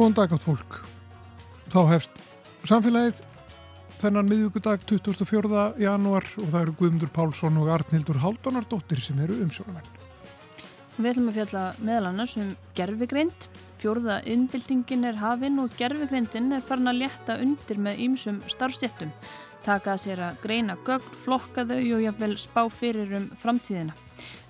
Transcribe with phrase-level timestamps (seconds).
[0.00, 0.76] Góðan dag átt fólk.
[1.68, 2.20] Þá hefst
[2.64, 3.18] samfélagið
[4.00, 5.58] þennan miðvíkudag 24.
[5.76, 9.90] janúar og það eru Guðmundur Pálsson og Arnildur Haldunardóttir sem eru umsjónumenn.
[10.96, 13.50] Við ætlum að fjalla meðal annars um gerfigreind.
[13.82, 19.12] Fjórða innbyltingin er hafinn og gerfigreindin er farin að létta undir með ýmsum starfstjættum.
[19.68, 23.92] Taka sér að greina gögn, flokka þau og jáfnvel spá fyrir um framtíðina.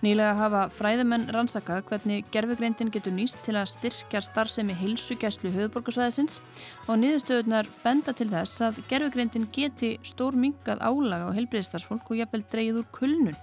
[0.01, 6.41] Nýlega hafa fræðumenn rannsakað hvernig gerfugreindin getur nýst til að styrkja starfsemi heilsugæslu höfuborgarsvæðisins
[6.87, 12.45] og niðurstöðunar benda til þess að gerfugreindin geti stór mingað álaga á heilbreyðstarfsfólk og jafnvel
[12.49, 13.39] dreyður kulnun.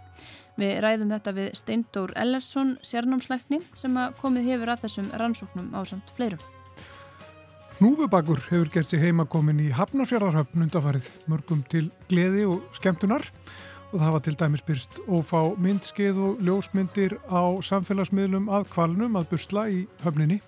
[0.57, 6.09] Við ræðum þetta við Steindór Ellersson, sérnámslækni sem komið hefur að þessum rannsóknum á samt
[6.17, 6.41] fleirum.
[7.77, 13.27] Hnúfubakur hefur gert sig heimakomin í Hafnarfjörðarhöfn undafarið mörgum til gleði og skemmtunar
[13.91, 19.29] og það var til dæmis byrst ófá myndskeið og ljósmyndir á samfélagsmiðlum að kvalnum að
[19.31, 20.41] busla í höfninni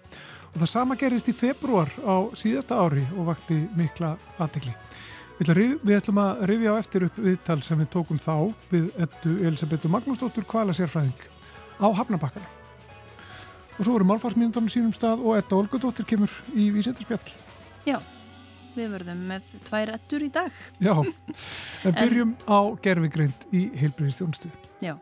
[0.50, 4.74] og það sama gerist í februar á síðasta ári og vakti mikla aðtegli.
[5.40, 9.92] Við ætlum að rifja á eftir upp viðtal sem við tókum þá við ettu Elisabethu
[9.94, 11.28] Magnúsdóttur kvala sérfræðing
[11.80, 12.50] á Hafnabakkana.
[13.80, 17.38] Og svo eru málfarsmyndanum sínum stað og Etta Olgudóttir kemur í vísendarspjall.
[17.88, 18.02] Já.
[18.76, 20.64] Við verðum með tvær ettur í dag.
[20.84, 24.54] Já, en byrjum en, á gerfigreind í heilbreyðistjónustu.
[24.84, 24.96] Já.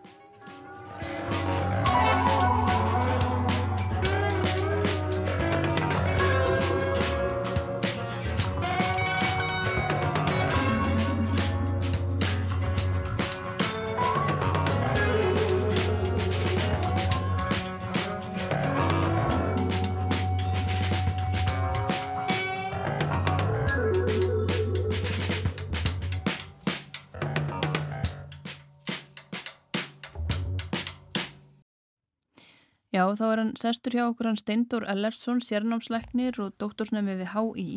[33.15, 37.67] Þá er hann sestur hjá okkur hann Steindór Ellersson, sérnámsleiknir og doktorsnæmi við HÍ.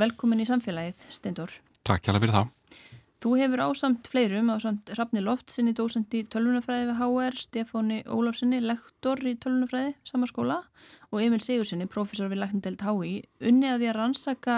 [0.00, 1.54] Velkomin í samfélagið, Steindór.
[1.86, 2.50] Takk hjá það fyrir það.
[3.22, 9.22] Þú hefur ásamt fleirum, ásamt Rafni Loftsinni, dósend í tölvunafræði við HR, Stefóni Ólafsinni, lektor
[9.22, 10.56] í tölvunafræði, samaskóla
[11.12, 13.12] og Emil Sigursinni, professor við Læknindelt HÍ,
[13.46, 14.56] unni að því að rannsaka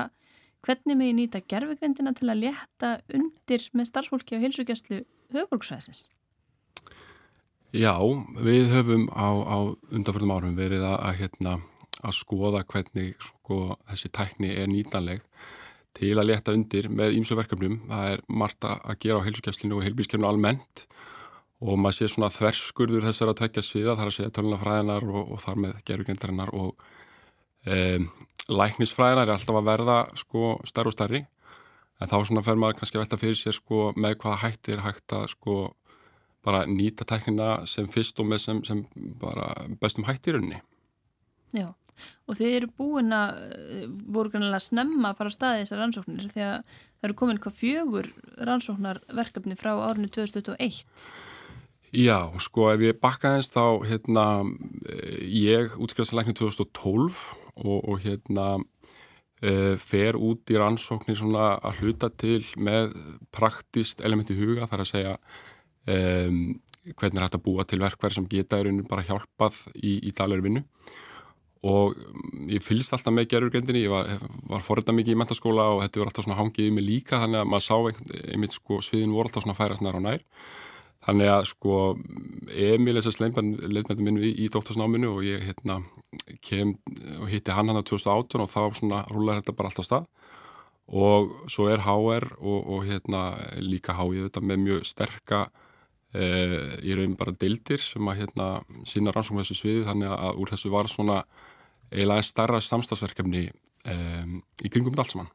[0.65, 5.03] hvernig ég nýta gerfugrindina til að létta undir með starfsfólki á hilsugjastlu
[5.37, 6.07] höfbruksvæðsins.
[7.75, 7.99] Já,
[8.39, 9.59] við höfum á, á
[9.91, 11.55] undanfjörðum árum verið að, að, hérna,
[12.07, 13.57] að skoða hvernig sko,
[13.89, 15.25] þessi tækni er nýtanleg
[15.99, 17.81] til að leta undir með ímsu verkefnum.
[17.91, 20.85] Það er margt að gera á heilsugæslinu og heilbískefnu almennt
[21.65, 25.43] og maður sé svona þverskurður þessar að tækja sviða þar að segja tölunafræðinar og, og
[25.43, 26.89] þar með gerugrindarinnar og
[27.67, 27.77] e,
[28.55, 31.27] læknisfræðinar er alltaf að verða sko starf og starri
[31.99, 34.85] en þá svona fer maður kannski að velta fyrir sér sko með hvaða hætti er
[34.85, 35.57] hægt að sko
[36.45, 38.85] bara nýta tæknina sem fyrst og með sem, sem
[39.21, 39.51] bara
[39.81, 40.61] bestum hætti í rauninni.
[41.55, 41.69] Já,
[42.27, 46.33] og þið eru búin að eh, voru kannilega snemma að fara að staði þessar rannsóknir
[46.33, 48.11] því að það eru komin hvað fjögur
[48.51, 51.09] rannsóknarverkefni frá árinu 2021.
[51.95, 54.27] Já, sko ef ég bakka eins þá hérna
[55.31, 57.21] ég útskrifaðsleikni 2012
[57.63, 58.47] og, og hérna
[59.39, 62.97] e, fer út í rannsóknir svona að hluta til með
[63.35, 65.15] praktist elementi huga þar að segja
[65.91, 66.39] um,
[66.93, 70.13] hvernig er hægt að búa til verkverð sem geta í rauninu bara hjálpað í, í
[70.17, 70.65] dalæri vinnu?
[71.65, 71.97] Og
[72.53, 74.11] ég fylgst alltaf með gerurgrindinni, ég var,
[74.51, 77.41] var forrönda mikið í mentaskóla og þetta var alltaf svona hangið í mig líka þannig
[77.41, 77.77] að maður sá
[78.35, 80.25] einmitt sko sviðin voru alltaf svona færast nær á nær.
[81.05, 81.79] Þannig að sko
[82.53, 85.81] Emil þess að sleimban leitmættum minn í dóttarsnáminu og ég hérna
[86.45, 86.77] kem
[87.21, 90.07] og hitti hann hann á 2018 og þá svona rúlar þetta bara alltaf stað.
[90.93, 93.27] Og svo er HR og, og hérna
[93.61, 95.47] líka HI þetta með mjög sterka
[96.15, 98.45] Uh, í raun bara deildir sem að hérna,
[98.87, 101.17] sína rannsókn þessu sviði þannig að úr þessu var svona
[101.91, 103.49] eiginlega starra samstagsverkefni
[103.91, 105.31] um, í kringum dalsmann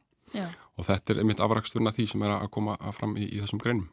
[0.80, 3.60] og þetta er einmitt afraksturna því sem er að koma að fram í, í þessum
[3.60, 3.90] greinum.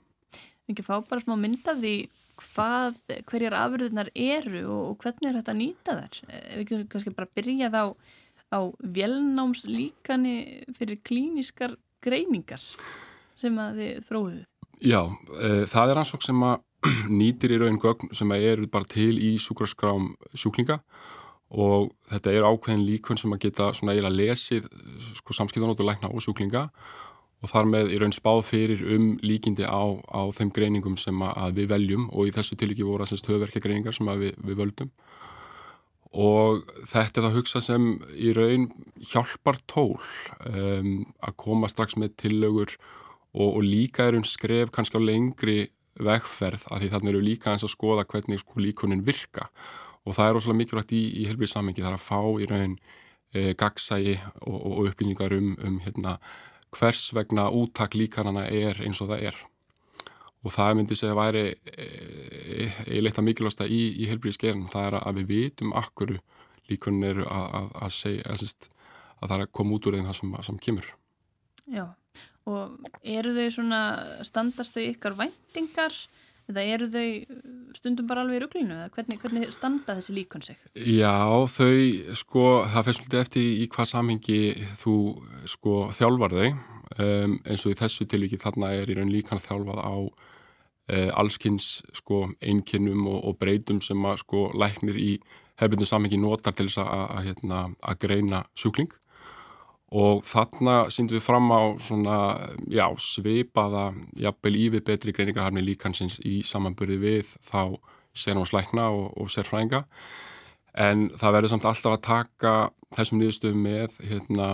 [0.71, 1.95] Mikið fá bara smá myndaði
[2.41, 3.01] hvað,
[3.31, 6.21] hverjar afröðunar eru og, og hvernig er þetta að nýta þær?
[6.39, 7.83] Ef við kannski bara byrja þá
[8.55, 10.37] á velnámslíkani
[10.77, 11.75] fyrir klíniskar
[12.05, 12.63] greiningar
[13.37, 14.45] sem að þið þróðuð.
[14.85, 16.66] Já, uh, það er ansvokk sem að
[17.21, 20.81] nýtir í raun gögn sem eru bara til í sjúkraskrám sjúklinga
[21.57, 24.67] og þetta er ákveðin líkun sem að geta svona eiginlega lesið
[25.21, 26.67] sko, samskiptanótu lækna og sjúklinga
[27.45, 31.61] og þar með í raun spáð fyrir um líkindi á, á þeim greiningum sem að
[31.61, 34.91] við veljum og í þessu tilíki voru að höfverkja greiningar sem við, við völdum.
[36.17, 38.71] Og þetta er það að hugsa sem í raun
[39.05, 39.99] hjálpar tól
[40.49, 42.73] um, að koma strax með tillögur
[43.37, 45.59] og, og líka er um skref kannski á lengri
[46.03, 49.49] vegferð að því þannig eru líka eins að skoða hvernig sko líkunin virka.
[50.07, 52.77] Og það er óslulega mikilvægt í, í helbrið samengi þar að fá í raun
[53.35, 54.15] e, gagsægi
[54.47, 56.17] og, og upplýningar um, um hérna,
[56.77, 59.43] hvers vegna úttak líkanana er eins og það er.
[60.47, 61.45] Og það myndi segja að væri
[62.87, 66.19] eiginleitt að mikilvægsta í, í helbriðiskerinn, það er að við vitum akkur
[66.71, 68.69] líkunni eru að, að, að segja að,
[69.19, 70.93] að það er að koma út úr þeim það sem, sem kemur.
[71.67, 71.85] Já,
[72.47, 73.81] og eru þau svona,
[74.27, 75.97] standast þau ykkar væntingar?
[76.47, 77.07] Eða eru þau
[77.75, 80.61] stundum bara alveg í rugglinu eða hvernig, hvernig standa þessi líkun sig?
[80.79, 81.11] Já,
[81.51, 84.39] þau, sko, það fyrir svolítið eftir í hvað samhengi
[84.79, 84.95] þú,
[85.51, 86.49] sko, þjálfar þau.
[87.03, 91.81] Um, eins og í þessu tilviki þarna er í raun líkan þjálfað á uh, allskynns,
[91.99, 95.17] sko, einkinnum og, og breytum sem að, sko, læknir í
[95.59, 98.95] hefðbundu samhengi notar til þess að, að, hérna, að greina sjúkling
[99.95, 102.17] og þarna síndum við fram á svona,
[102.67, 107.79] já, sveipaða jafnvel ívið betri greiningarhafni líkansins í samanburði við þá
[108.17, 109.85] sérnámslækna og, og sérfræðinga.
[110.77, 112.53] En það verður samt alltaf að taka
[112.97, 114.49] þessum niðurstöfum með hérna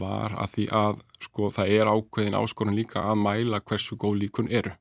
[0.00, 4.50] var að því að sko það er ákveðin áskorun líka að mæla hversu góð líkun
[4.50, 4.72] eru.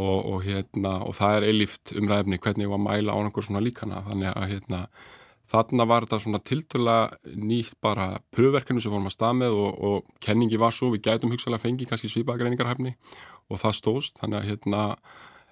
[0.00, 3.60] Og, og, hérna, og það er eilíft umræfni hvernig var að mæla á einhver svona
[3.60, 4.00] líkana.
[4.06, 4.80] Þannig að hérna,
[5.50, 6.96] þarna var þetta svona tiltöla
[7.34, 11.34] nýtt bara pröfverkinu sem vorum að stað með og, og kenningi var svo, við gætum
[11.34, 12.94] hugsalega fengið kannski svipaðgreiningarhæfni
[13.50, 14.84] og það stóðst þannig að hérna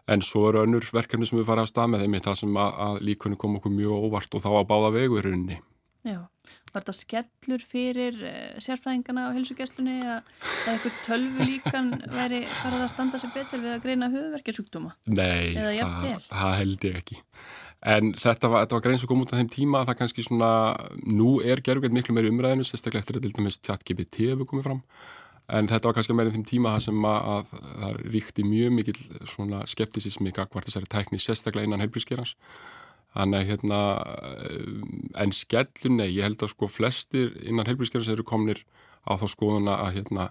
[0.09, 2.83] en svo eru önnur verkefni sem við farið að stað með þeim það sem að,
[2.87, 5.63] að líkunni kom okkur mjög óvart og þá að báða vegu í rauninni
[6.07, 6.21] Já
[6.69, 10.33] Var þetta skellur fyrir uh, sérfræðingana á helsugjastlunni að
[10.69, 14.93] eitthvað tölvu líkan væri farið að standa sér betur við að greina höfuverkjarsjúkdóma?
[15.09, 17.19] Nei, það, það held ég ekki.
[17.87, 20.51] En þetta var, var grein sem kom út af þeim tíma að það kannski svona,
[21.07, 24.83] nú er gerðuglega miklu meiri umræðinu, sérstaklega eftir að til dæmis chat-GPT hefur komið fram.
[25.49, 27.53] En þetta var kannski meira þeim tíma það sem að, að
[27.85, 28.99] það ríkti mjög mikil
[29.31, 32.35] svona skeptisismi gagvart þessari tækni sérstaklega innan helbrískerans
[33.17, 33.81] Þannig að hérna,
[35.25, 38.61] en skellun, nei, ég held að sko flestir innan heilbríðskerðis eru komnir
[39.09, 40.29] á þá skoðuna að, hérna,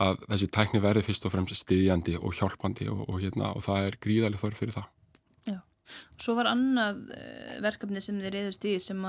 [0.00, 3.90] að þessi tækni verði fyrst og fremst stiðjandi og hjálpandi og, og, hérna, og það
[3.90, 4.88] er gríðarlega þörf fyrir það.
[6.20, 9.02] Svo var annað eh, verkefni sem þið reyðust í sem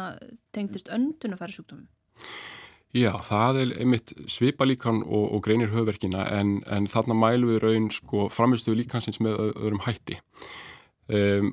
[0.56, 1.88] tengdist öndun að fara sjúkdómum.
[2.96, 7.64] Já, það er einmitt svipa líkan og, og greinir höfverkina en, en þarna mælum við
[7.66, 10.18] raun sko framistuðu líkansins með öðrum hætti.
[11.08, 11.52] Um,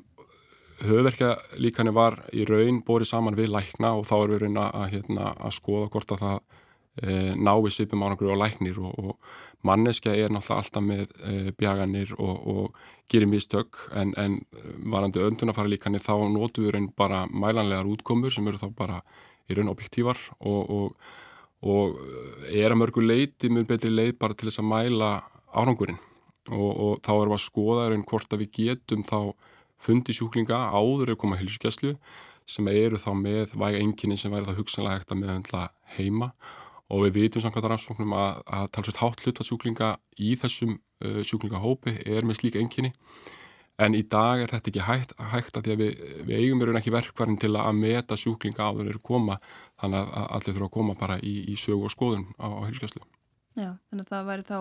[0.83, 5.31] höfverkjalíkani var í raun borið saman við lækna og þá er við raun að, hérna,
[5.37, 6.39] að skoða hvort að það
[7.01, 12.11] e, nái svipum árangur og læknir og, og manneskja er náttúrulega alltaf með e, bjaganir
[12.17, 14.39] og, og gerir mistök en, en
[14.91, 19.01] varandi öndunafara líkani þá nótu við raun bara mælanlegar útkomur sem eru þá bara
[19.49, 20.93] í raun objektívar og,
[21.61, 21.99] og
[22.49, 25.11] er að mörgu leiti mjög betri leið bara til þess að mæla
[25.55, 26.01] árangurinn.
[26.53, 29.19] Og þá erum við að skoða raun hvort að við getum þá
[29.81, 31.95] fundi sjúklinga áður eða koma hilsugjastlu
[32.45, 35.63] sem eru þá með væga enginni sem væri það hugsanlega hægt að meðhandla
[35.97, 36.29] heima.
[36.29, 36.64] og
[37.05, 42.27] við vitum samkvæmt rannsóknum að, að talsveit hátt hluta sjúklinga í þessum uh, sjúklingahópi er
[42.27, 42.93] með slíka enginni
[43.81, 46.79] en í dag er þetta ekki hægt, hægt að því að við, við eigum verið
[46.79, 49.39] ekki verkvarinn til að meta sjúklinga áður eru koma
[49.81, 53.03] þannig að allir þurfa að koma bara í, í sögu og skoðun á, á hilsugjastlu.
[53.55, 54.59] Já, þannig að það væri þá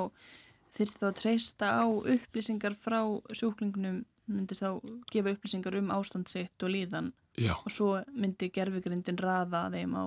[0.75, 3.01] þurft þá að treysta á upplýsingar frá
[3.31, 4.03] sjúklingunum
[4.35, 4.69] myndi þá
[5.13, 7.55] gefa upplýsingar um ástandsitt og líðan Já.
[7.55, 10.05] og svo myndi gerfugrindin raða þeim á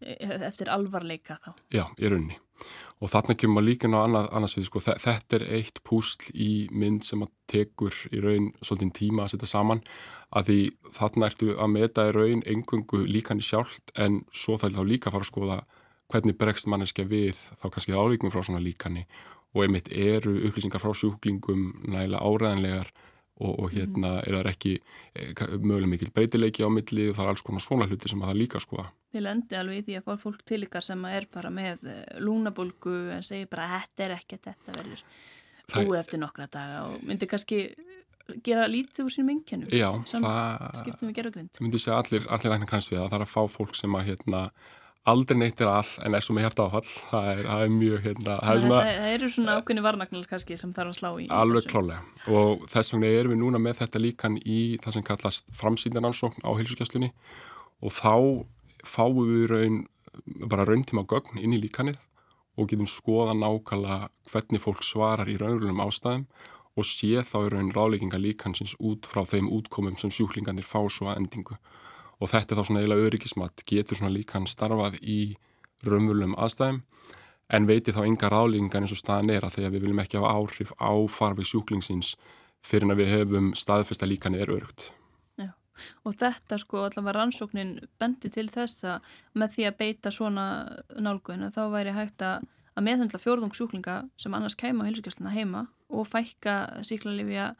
[0.00, 1.54] eftir alvarleika þá.
[1.72, 2.38] Já, í rauninni.
[3.04, 6.50] Og þarna kemur maður líka ná annað, annars við, sko, þetta er eitt púsl í
[6.72, 9.82] mynd sem að tekur í raun svolítið tíma að setja saman
[10.32, 10.60] að því
[10.96, 15.10] þarna ertu að meta í raun engungu líkan í sjálft en svo þarf þá líka
[15.10, 15.58] að fara að skoða
[16.12, 19.04] hvernig bregst manneskja við þá kannski álíkum frá svona líkani
[19.56, 22.92] og einmitt eru upplýsingar frá sjúklingum nægilega áræðanlegar
[23.36, 24.22] og, og hérna mm.
[24.24, 25.26] er það ekki e,
[25.60, 28.62] möguleg mikil breytileiki á milli og það er alls konar svona hluti sem það líka
[28.62, 28.88] skoða.
[29.14, 31.96] Þið lendi alveg í því að fá fólk til ykkar sem er bara með e,
[32.20, 35.04] lúnabólgu en segir bara þetta er ekkert, þetta verður
[35.74, 37.60] búið eftir nokkra daga og myndir kannski
[38.46, 39.70] gera lítið úr sínum engjönum.
[39.70, 41.62] Já, það skiptum við gerðugrind.
[41.62, 44.10] Myndir segja allir, allir rækna kannski við að það er að fá fólk sem að
[44.10, 44.42] hérna
[45.06, 48.00] aldrei neitt er all en er svo með hjarta áfall það er, það er mjög
[48.06, 51.68] hérna það, svona, það eru svona ákveðni varnagnar kannski sem þarf að slá í alveg
[51.70, 56.42] klálega og þess vegna erum við núna með þetta líkan í það sem kallast framsýndanansókn
[56.42, 57.12] á heilsugjastlunni
[57.86, 58.14] og þá
[58.88, 59.80] fáum við raun
[60.50, 61.98] bara rauntíma gögn inn í líkanið
[62.56, 66.24] og getum skoða nákvæmlega hvernig fólk svarar í raunrunum ástæðum
[66.76, 71.10] og sé þá í raun ráleikinga líkansins út frá þeim útkomum sem sjúklingarnir fá svo
[71.10, 71.58] að endingu
[72.20, 75.20] og þetta er þá svona eiginlega öryggismat getur svona líkan starfað í
[75.84, 76.82] raunvöldum aðstæðum
[77.56, 80.34] en veiti þá ynga ráðlingar eins og staðan er að að við viljum ekki hafa
[80.34, 82.14] áhrif á farfi sjúklingsins
[82.66, 84.90] fyrir að við hefum staðfesta líkan er örugt.
[86.04, 90.46] Og þetta sko allavega rannsóknin bendi til þess að með því að beita svona
[90.96, 96.08] nálguðinu þá væri hægt að, að meðhendla fjórðungssjúklinga sem annars kæma á hilsugjastluna heima og
[96.10, 97.52] fækka síklarlifja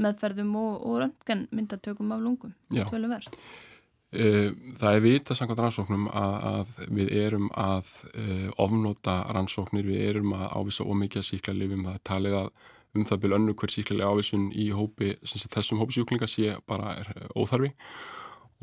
[0.00, 2.54] meðferðum og, og röntgen myndatökum af lungum.
[4.10, 4.50] Eh,
[4.80, 10.32] það er vita samkvæmt rannsóknum að, að við erum að uh, ofnóta rannsóknir, við erum
[10.34, 12.48] að ávisa ómikið síklarlifum, það er talið að
[12.96, 17.72] um það byrju önnu hver síklarlega ávísun í hópi, þessum hópisjúklinga sé bara er óþarfi.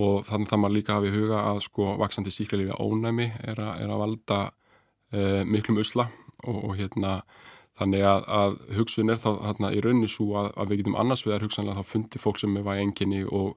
[0.03, 3.89] Og þannig það maður líka hafi huga að sko vaksandi síklarlifi ónæmi er, a, er
[3.89, 6.09] að valda uh, miklum usla.
[6.45, 7.21] Og, og hérna
[7.77, 11.25] þannig að, að hugsun er þá þarna í rauninni svo að, að við getum annars
[11.25, 13.55] vegar hugsanlega þá fundi fólk sem er væg enginni og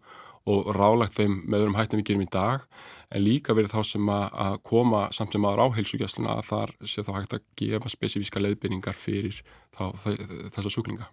[0.48, 2.64] og rálagt þeim með öðrum hættum við gerum í dag
[3.10, 7.04] en líka verið þá sem að, koma samt sem aðra á heilsugjastluna að þar sé
[7.04, 9.40] þá hægt að gefa spesifíska leiðbyrningar fyrir
[9.74, 9.90] þá,
[10.54, 11.08] þessa sjúklinga.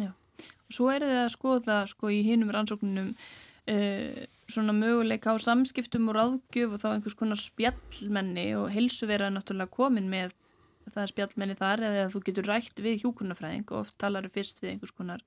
[0.00, 4.20] Já, og svo er það að skoða sko í hinnum rannsóknunum uh,
[4.50, 9.74] svona möguleika á samskiptum og ráðgjöf og þá einhvers konar spjallmenni og heilsuvera er náttúrulega
[9.74, 10.34] komin með
[10.90, 14.74] það spjallmenni þar eða þú getur rætt við hjúkurnafræðing og oft talar þau fyrst við
[14.74, 15.22] einhvers konar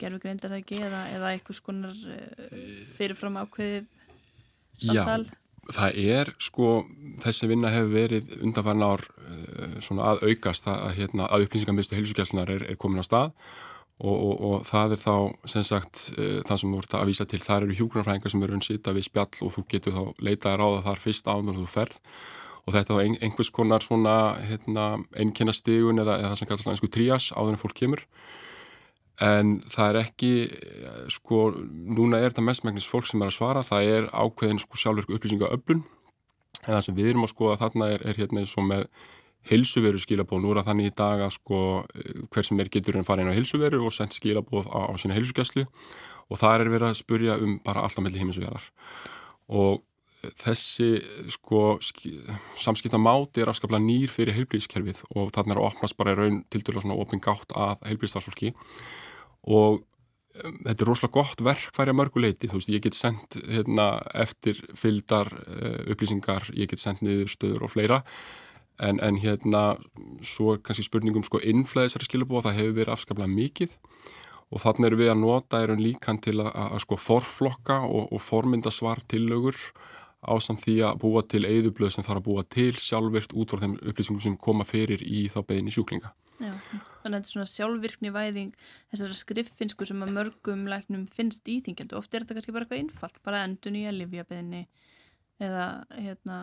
[0.00, 2.56] gerfugreind er það ekki eða, eða eitthvað skonar uh,
[2.96, 3.86] fyrirfram ákveðið
[4.82, 5.22] samtal?
[5.26, 5.38] Já,
[5.76, 6.72] það er sko,
[7.22, 10.68] þessi vinna hefur verið undanfærin ár uh, svona að aukast.
[10.70, 13.32] Að, hérna, að upplýsingarmiðstu heilsugjastlunar er, er komin á stað
[13.96, 15.14] og, og, og það er þá
[15.48, 18.58] sem sagt uh, það sem þú vart að vísa til, þar eru hjúgrunarfræðingar sem eru
[18.58, 22.00] unnsýta við spjall og þú getur þá leitaði ráða þar fyrst áður þú ferð.
[22.66, 27.28] Og þetta er einhvers konar svona hérna, einnkynastegun eða, eða það sem kallar einsku trías
[27.30, 28.02] áður en fólk kemur
[29.22, 30.32] en það er ekki
[31.12, 31.42] sko,
[31.72, 35.52] núna er þetta mestmægnis fólk sem er að svara, það er ákveðin sko sjálfverku upplýsinga
[35.56, 35.84] öflun
[36.66, 38.86] en það sem við erum að skoða þarna er, er hérna eins og með
[39.46, 41.58] hilsuveru skilabóð, nú er það þannig í dag að sko
[42.34, 45.16] hver sem er getur en fara inn á hilsuveru og sendt skilabóð á, á sína
[45.16, 45.66] hilsugjæslu
[46.26, 48.66] og það er verið að spurja um bara alltaf melli heimisverar
[49.46, 49.84] og
[50.34, 50.96] þessi
[51.30, 51.76] sko
[52.58, 56.40] samskipta máti er afskaplega nýr fyrir heilblíðiskerfið og þarna er að opnast bara í raun
[56.50, 58.54] til dæla svona opin gátt að heilblíðstarfsfólki
[59.46, 59.84] og
[60.36, 65.30] þetta er rosalega gott verk hverja mörguleiti, þú veist, ég get sendt hérna, eftir fyldar
[65.32, 68.02] uh, upplýsingar, ég get sendt niður stöður og fleira,
[68.82, 69.64] en, en hérna
[70.24, 73.76] svo er kannski spurningum sko innflæðisari skilabóð, það hefur verið afskaplega mikið.
[74.54, 78.12] Og þannig eru við að nota erum líkan til að, að, að sko forflokka og,
[78.14, 79.58] og formynda svar tillögur
[80.22, 83.64] á samt því að búa til eigðublöð sem þarf að búa til sjálfvirt út frá
[83.64, 86.12] þeim upplýsingum sem koma fyrir í þá beðinni sjúklinga.
[86.36, 88.56] Já, þannig að þetta er svona sjálfvirkni væðing
[88.92, 91.96] þessara skriffinsku sem að mörgum læknum finnst íþingjandi.
[91.96, 94.66] Oft er þetta kannski bara eitthvað einfalt, bara endun í að livja beðinni
[95.42, 96.40] eða hérna,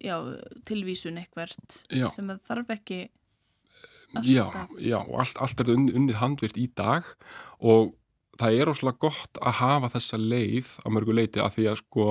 [0.00, 0.16] já,
[0.68, 2.08] tilvísun eitthvert já.
[2.14, 3.02] sem að þarf ekki
[4.14, 4.24] alltaf.
[4.30, 4.46] Já,
[4.80, 7.06] já, allt, allt er unnið handvirt í dag
[7.60, 7.92] og
[8.40, 12.08] það er óslulega gott að hafa þessa leið á mörgu leiti að því að sko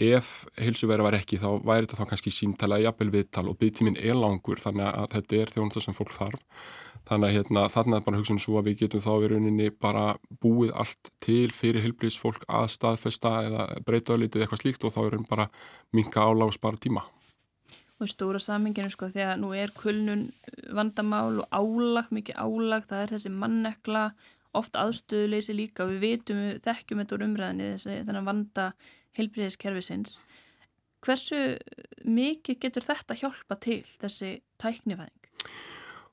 [0.00, 4.16] ef heilsuverið var ekki þá væri þetta þá kannski síntala jafnvel viðtal og byggtíminn er
[4.16, 6.40] langur þannig að þetta er þjónast sem fólk þarf.
[7.02, 9.70] Þannig að hérna, þannig að bara hugsa um svo að við getum þá við rauninni
[9.74, 10.04] bara
[10.40, 15.10] búið allt til fyrir heilblíðsfólk að staðfesta eða breyta öllitið eitthvað slíkt og þá er
[15.16, 15.48] rauninni bara
[15.92, 17.02] minka álag og spara tíma
[18.02, 20.24] Og í stóra saminginu sko því að nú er kulnun
[20.74, 24.06] vandamál og álag, mikið álag, það er þessi mannekla
[24.58, 28.00] oft aðstöðuleysi líka og við vitum, þekkjum þetta úr umræðinni þessi,
[29.18, 30.20] heilbriðiskerfisins.
[31.02, 31.56] Hversu
[32.06, 35.30] mikið getur þetta hjálpa til þessi tæknifæðing?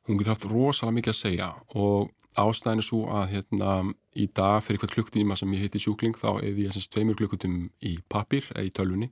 [0.09, 3.71] Hún getur haft rosalega mikið að segja og ástæðin er svo að hérna,
[4.17, 7.61] í dag fyrir hvert klukktíma sem ég heiti sjúkling þá eða ég semst tveimur klukkutum
[7.85, 9.09] í papir eða í tölvunni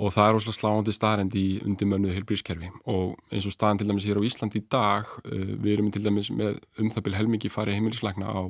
[0.00, 4.06] og það er rosalega sláandi staðrænd í undirmönnuðu heilbrískerfi og eins og staðan til dæmis
[4.08, 7.52] hér á Ísland í dag uh, við erum til dæmis með um það byrj helmingi
[7.52, 8.40] farið heimilisleikna á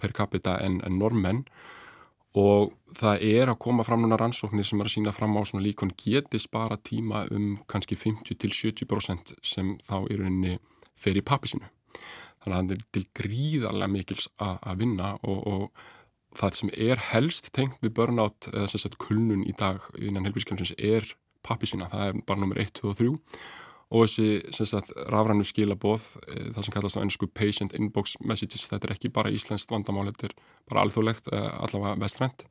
[0.00, 1.44] per capita en, en normenn
[2.38, 5.64] og það er að koma fram núna rannsóknir sem er að sína fram á svona
[5.66, 10.58] líkon geti spara tíma um kannski 50-70% sem þá í rauninni
[10.96, 11.68] fer í pappisinu.
[12.42, 17.02] Þannig að það er til gríðarlega mikils að, að vinna og, og það sem er
[17.12, 21.06] helst tengt við burnout eða sagt kulnun í dag innan helbískjörnsins er
[21.44, 21.90] pappisina.
[21.92, 23.12] Það er bara nummer 1, 2 og 3
[23.92, 28.88] og þessi sagt, rafrannu skilaboð e, það sem kallast á ennsku patient inbox messages þetta
[28.88, 30.36] er ekki bara íslenskt vandamál þetta er
[30.70, 32.46] bara alþjóðlegt, e, allavega vestrænt.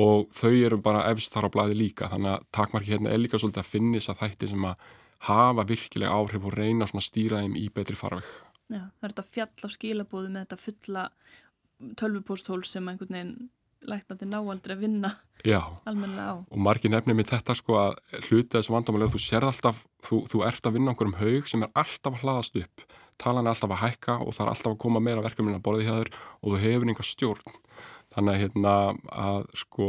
[0.00, 3.40] Og þau eru bara efst þar á blæði líka þannig að takmarki hérna er líka
[3.40, 4.86] svolítið að finnis að þætti sem að
[5.28, 8.30] hafa virkilega áhrif og reyna að stýra þeim í betri farveg.
[8.72, 11.04] Já, það er þetta fjall á skilabóðu með þetta fulla
[12.00, 13.36] tölvupósthól sem einhvern veginn
[13.88, 15.12] læknandi náaldri að vinna
[15.88, 16.34] almenna á.
[16.46, 17.96] Og margir nefnir með þetta sko að
[18.28, 21.50] hluti þessu vandamáli er að þú sér alltaf, þú, þú ert að vinna einhverjum haug
[21.50, 22.84] sem er alltaf að hlaðast upp,
[23.22, 25.88] talan er alltaf að hækka og það er alltaf að koma meira verkefnin að borði
[25.88, 27.58] hjá þér og þú hefur einhver stjórn.
[28.12, 28.72] þannig að, hérna,
[29.08, 29.86] að sko,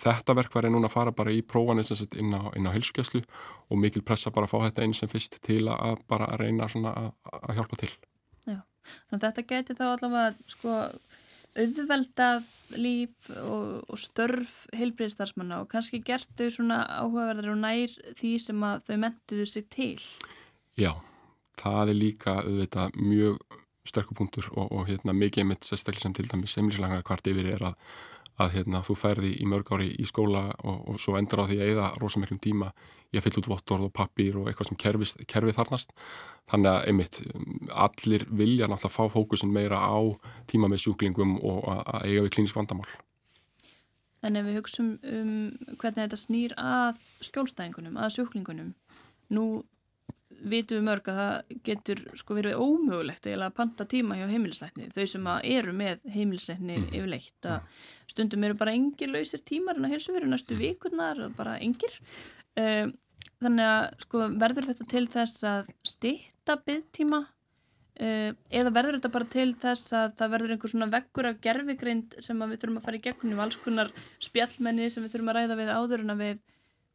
[0.00, 3.20] þetta verk var núna að fara bara í prófanins inn á, á hilsugjastlu
[3.68, 6.64] og mikil pressa bara að fá þetta eins sem fyrst til að bara að reyna
[6.64, 7.10] að,
[7.42, 7.90] að hjálpa til
[8.48, 8.62] Já,
[9.10, 10.78] þannig að þetta geti þá allavega sko
[11.56, 12.48] auðveldað
[12.80, 18.66] líf og, og störf heilbreyðstarfsmanna og kannski gert þau svona áhugaverðar og nær því sem
[18.66, 20.00] að þau mentuðu sig til.
[20.76, 20.92] Já,
[21.60, 23.40] það er líka auðvitað mjög
[23.86, 27.76] sterkupunktur og, og hérna, mikið mitt sérstaklega sem til dæmis semlíslangar hvart yfir er að
[28.42, 31.58] að hérna, þú færði í mörg ári í skóla og, og svo endur á því
[31.60, 32.70] að eða rosamökkum tíma
[33.14, 35.94] ég fyll út vottorð og pappir og eitthvað sem kerfið, kerfið þarnast
[36.50, 37.20] þannig að einmitt
[37.72, 39.98] allir vilja náttúrulega fá fókusin meira á
[40.50, 42.88] tíma með sjúklingum og að, að eiga við klínisk vandamál.
[44.26, 45.32] En ef við hugsaum um
[45.78, 48.74] hvernig þetta snýr að skjólstæðingunum, að sjúklingunum
[49.32, 49.46] nú
[50.42, 55.06] vitum við mörg að það getur sko verið ómögulegt að panta tíma hjá heimilisleikni þau
[55.10, 56.88] sem eru með heimilisleikni mm.
[56.92, 57.86] yfirleitt að mm.
[58.12, 60.62] stundum eru bara engir lausir tímar en að helsu veru næstu mm.
[60.62, 61.96] vikurnar bara engir
[62.60, 62.92] um,
[63.42, 69.30] þannig að sko verður þetta til þess að stýtta byggtíma uh, eða verður þetta bara
[69.36, 73.00] til þess að það verður einhver svona veggur af gerfigrind sem við þurfum að fara
[73.00, 76.44] í gegnum alls konar spjallmenni sem við þurfum að ræða við áður en að við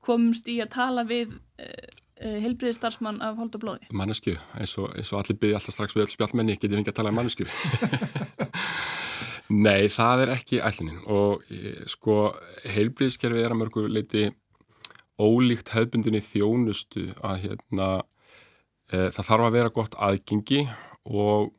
[0.02, 3.88] komumst í að tala við uh, Eh, heilbriðistarsmann af hold og blóði?
[3.98, 6.92] Mannesku, eins og, eins og allir byggja alltaf strax við öll spjallmenni, getið við ekki
[6.94, 7.48] að tala um mannesku
[9.66, 12.20] Nei, það er ekki ætlinin og eh, sko
[12.76, 14.28] heilbriðiskerfi er að mörgu leiti
[15.18, 17.90] ólíkt hefbundinni þjónustu að hérna
[18.90, 20.64] e, það þarf að vera gott aðgengi
[21.10, 21.52] og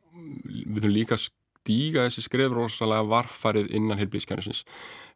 [0.47, 2.63] við þurfum líka að stíga þessi skrefur
[3.11, 4.65] varfarið innan heilbriðiskerfisins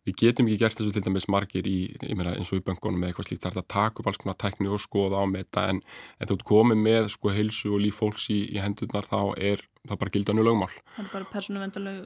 [0.07, 1.77] við getum ekki gert þessu til dæmis margir í,
[2.15, 4.81] meina, eins og í böngunum eða eitthvað slíkt það taka upp alls konar tækni og
[4.81, 5.81] skoða á með þetta en,
[6.19, 9.99] en þú komið með sko heilsu og líf fólks í, í hendurnar þá er það
[10.01, 10.71] bara gildanu lögmál.
[10.95, 11.97] Það er bara persónuvendaleg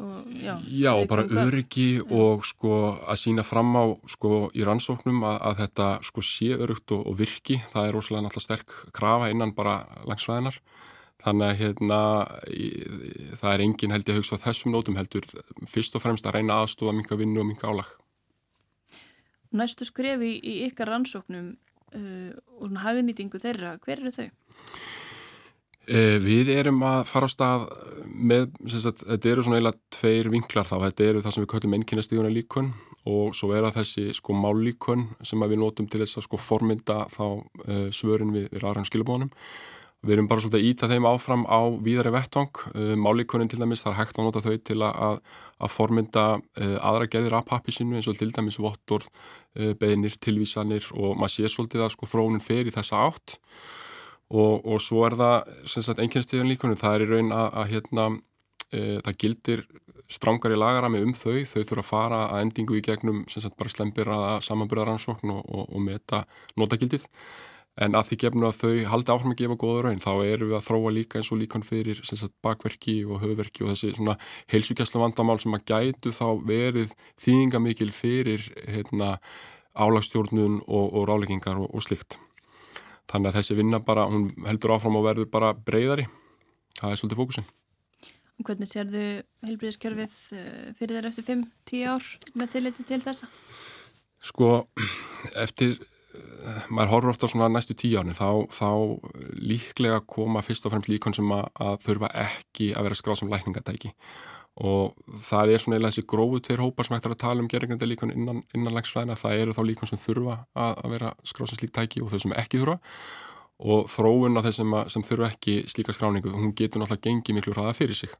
[0.00, 0.52] og já.
[0.64, 2.04] Já og bara öryggi ja.
[2.16, 6.96] og sko að sína fram á sko í rannsóknum að, að þetta sko sé örugt
[6.96, 10.60] og, og virki það er rosalega náttúrulega sterk krafa innan bara langsvæðinar
[11.20, 12.00] Þannig að hérna,
[13.40, 15.26] það er engin held ég að hugsa á þessum nótum heldur
[15.68, 17.90] fyrst og fremst að reyna aðstóða minga vinnu og minga álag.
[19.50, 21.52] Næstu skrefi í ykkar rannsóknum
[21.98, 22.30] uh,
[22.62, 24.28] og hagnýtingu þeirra, hver eru þau?
[25.90, 27.64] Uh, við erum að fara á stað
[28.14, 31.74] með, sagt, þetta eru svona eiginlega tveir vinklar þá, þetta eru það sem við köttum
[31.80, 32.70] ennkynastíðuna líkun
[33.10, 37.00] og svo er það þessi sko mállíkun sem við notum til þess að sko formynda
[37.10, 39.34] þá uh, svörin við, við rarhægum skilabónum
[40.00, 43.82] Við erum bara svolítið að íta þeim áfram á víðari vettvang, uh, málíkunin til dæmis,
[43.84, 45.18] er hægt að nota þau til að,
[45.60, 49.04] að formynda uh, aðra geðir af pappisinu eins og til dæmis vottor,
[49.58, 53.36] uh, beðinir, tilvísanir og maður sé svolítið að sko þróunin fer í þessa átt.
[54.30, 58.04] Og, og svo er það einnkjenstíðan líkunum, það er í raun að, að hérna,
[58.70, 59.64] það gildir
[60.06, 63.72] strángar í lagarami um þau, þau þurfa að fara að endingu í gegnum sagt, bara
[63.72, 66.22] slempir að samanbyrðaransókn og, og, og meta
[66.54, 67.08] notagildið
[67.80, 70.56] en að því gefnum að þau haldi áfram að gefa góða raun þá eru við
[70.58, 74.16] að þróa líka eins og líkan fyrir sagt, bakverki og höfverki og þessi svona
[74.52, 79.16] heilsugjastlu vandamál sem að gætu þá verið þýðingamikil fyrir hérna,
[79.74, 82.18] álagstjórnun og, og ráleggingar og, og slikt
[83.10, 86.06] þannig að þessi vinna bara, hún heldur áfram og verður bara breyðari
[86.80, 87.50] það er svolítið fókusin
[88.46, 89.04] hvernig sérðu
[89.44, 92.06] heilbríðiskjörfið eh, fyrir þér eftir 5-10 ár
[92.40, 93.28] með tilliti til þessa?
[94.30, 94.50] Sko,
[95.44, 95.76] eftir
[96.72, 98.70] maður horfur ofta svona næstu tíu árin þá, þá
[99.38, 103.32] líklega koma fyrst og fremst líkon sem að, að þurfa ekki að vera skráð sem
[103.32, 103.92] lækningatæki.
[104.60, 107.88] Og það er svona eða þessi grófu tveir hópar sem hægt að tala um gerðingandi
[107.92, 111.60] líkon innan, innan langsfæðina, það eru þá líkon sem þurfa að, að vera skráð sem
[111.60, 112.80] slíkt tæki og þau sem ekki þurfa
[113.60, 117.76] og þróun á þessum sem þurfa ekki slíka skráningu, hún getur náttúrulega gengið miklu hraða
[117.76, 118.14] fyrir sig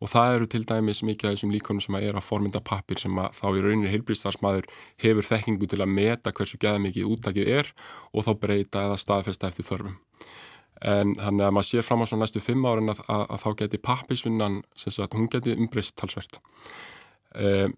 [0.00, 3.20] og það eru til dæmis mikið af þessum líkonum sem er að formynda pappir sem
[3.20, 4.68] að þá í rauninni heilbríðstarfsmæður
[5.02, 7.70] hefur þekkingu til að meta hversu gæða mikið úttakið er
[8.12, 9.96] og þá breyta eða staðfesta eftir þörfum.
[10.84, 13.48] En þannig að maður sér fram á svo næstu fimm árin að, að, að þá
[13.62, 16.42] geti pappisvinnan, sem sagt, hún geti umbreyst talsvert.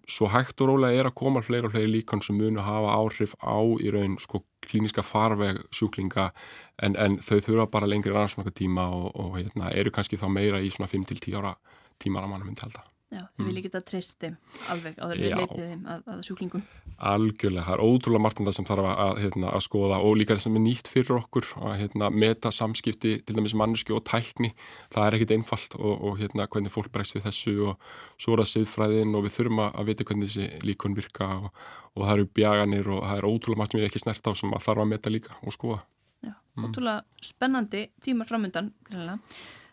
[0.07, 3.33] Svo hægt og rólega er að koma fleiri og fleiri líkon sem munu hafa áhrif
[3.43, 6.29] á í raun sko klíniska farveg sjúklinga
[6.83, 10.61] en, en þau þurfa bara lengri rannsóknar tíma og, og hérna, eru kannski þá meira
[10.63, 11.55] í svona 5-10 ára
[11.99, 12.85] tímar að mann myndi halda.
[13.09, 13.59] Já, við viljum mm.
[13.63, 14.27] ekki að treysta
[14.69, 16.65] alveg á þeirri leipið þeim að, að sjúklingum.
[17.09, 20.17] Algjörlega, það er ótrúlega margt en það sem þarf að, að, hérna, að skoða og
[20.19, 24.03] líka það sem er nýtt fyrir okkur að hérna, meta samskipti til dæmis mannesku og
[24.05, 24.51] tækni,
[24.93, 27.87] það er ekkit einfalt og, og hérna, hvernig fólk bregst við þessu og
[28.21, 31.63] svo er það siðfræðin og við þurfum að vita hvernig þessi líkun virka og,
[31.95, 34.53] og það eru bjaganir og það er ótrúlega margt sem við ekki snert á sem
[34.53, 35.79] að þarf að meta líka og skoða.
[36.21, 36.69] Já, mm.
[36.69, 39.17] ótrúlega spennandi tímar framöndan, greinlega.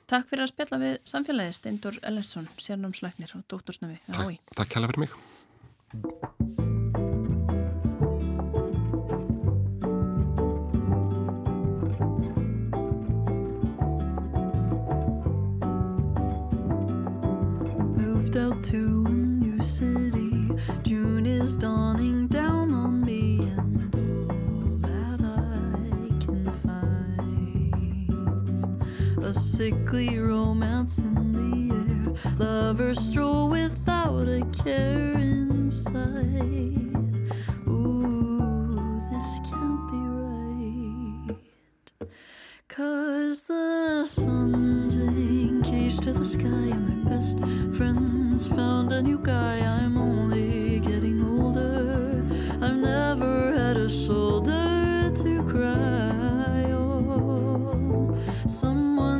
[0.06, 3.96] Takk fyrir að spjalla við samfélagið Steindur Ellersson, sérnámslæknir og dóttorsnafi.
[4.06, 5.10] Takk, takk hella fyrir mig.
[17.98, 20.30] Moved out to a new city
[20.84, 22.15] June is dawning
[29.26, 32.36] A sickly romance in the air.
[32.38, 36.94] Lovers stroll without a care inside.
[37.66, 42.08] Ooh, this can't be right.
[42.68, 47.40] Cause the sun's engaged to the sky And my best
[47.76, 49.58] friend's found a new guy.
[49.58, 52.24] I'm only getting older.
[52.64, 54.25] I've never had a shoulder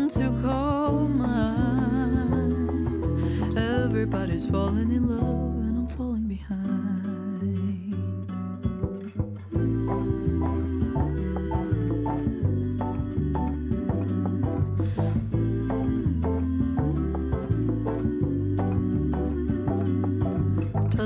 [0.09, 2.47] to call mine
[3.59, 6.77] Everybody's falling in love and I'm falling behind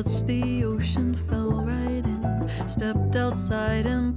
[0.02, 2.50] touched the ocean, fell right in.
[2.66, 4.16] Stepped outside and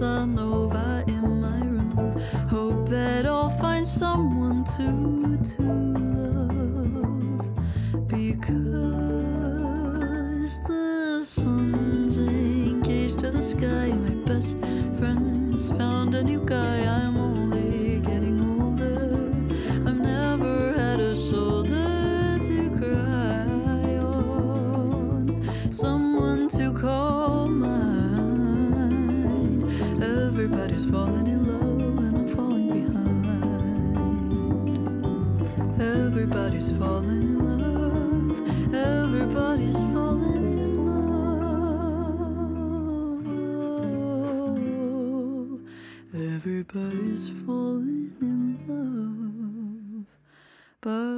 [0.00, 2.14] In my room.
[2.48, 7.44] Hope that I'll find someone to to love.
[8.06, 9.42] Because
[10.68, 13.88] the sun's engaged to the sky.
[13.88, 14.60] My best
[14.98, 16.84] friend's found a new guy.
[16.84, 17.16] I'm
[46.70, 50.04] Everybody's falling in love
[50.82, 51.17] but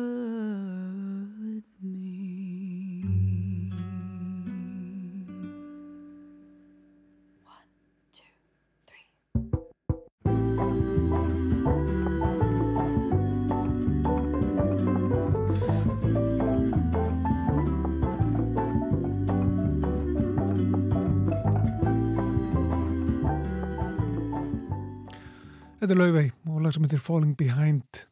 [25.81, 28.03] Þetta er Laufey og lag sem heitir Falling Behind.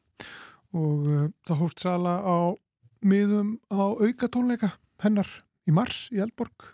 [0.73, 2.57] Og uh, það hóft sala á
[3.05, 4.71] miðum á aukatónleika
[5.05, 5.29] hennar
[5.69, 6.71] í mars í Eldborg.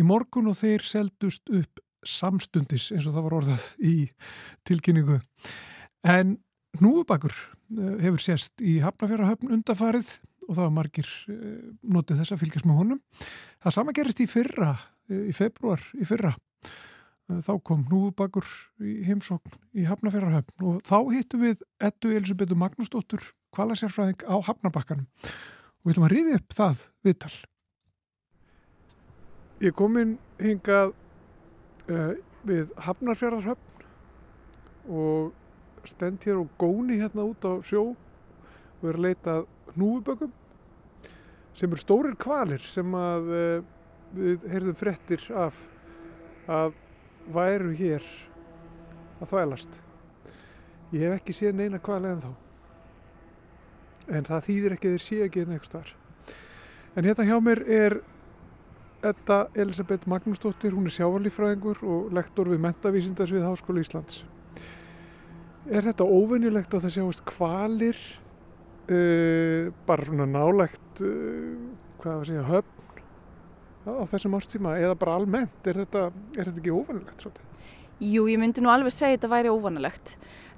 [0.00, 3.94] Í morgun og þeir seldust upp samstundis eins og það var orðað í
[4.64, 5.18] tilkynningu.
[6.08, 6.38] En
[6.80, 10.14] núubakur uh, hefur sérst í Hafnafjörðarhöfn undafarið
[10.48, 13.04] og það var margir uh, notið þess að fylgjast með honum.
[13.60, 16.32] Það sama gerist í fyrra uh, í februar í fyrra
[17.28, 18.46] þá kom núbakur
[18.80, 25.84] í heimsókn í Hafnafjörðarhöfn og þá hittum við ettu Elisabethu Magnúsdóttur kvalasjárfræðing á Hafnabakkanum og
[25.84, 27.36] við ætlum að rifi upp það viðtal.
[29.60, 30.94] Ég kom inn hingað
[31.90, 32.14] uh,
[32.48, 33.86] við Hafnarfjörðarhöfn
[34.88, 39.38] og stend hér og góni hérna út á sjó og er að leita
[39.76, 40.32] núbökum
[41.58, 43.64] sem eru stórir kvalir sem að uh,
[44.16, 45.56] við heyrðum frettir af
[46.48, 46.72] að
[47.34, 48.04] væru hér
[49.20, 49.80] að þvælast.
[50.94, 52.30] Ég hef ekki séð neina hvaðlega en þá.
[54.08, 55.96] En það þýðir ekki þeir séu ekki einhver starf.
[56.96, 57.98] En hérna hjá mér er
[59.04, 64.24] Edda Elisabeth Magnúsdóttir, hún er sjávarlífræðingur og lektor við mentavísindarsvið Háskóla Íslands.
[65.68, 68.00] Er þetta óvinnilegt að það sjáast kvalir,
[68.88, 71.54] uh, bara svona nálægt, uh,
[72.00, 72.87] hvað var að segja, höfn
[73.86, 77.44] á þessum árstíma eða bara almennt, er þetta, er þetta ekki óvanilegt svolítið?
[77.98, 80.14] Jú, ég myndi nú alveg segja þetta væri óvanilegt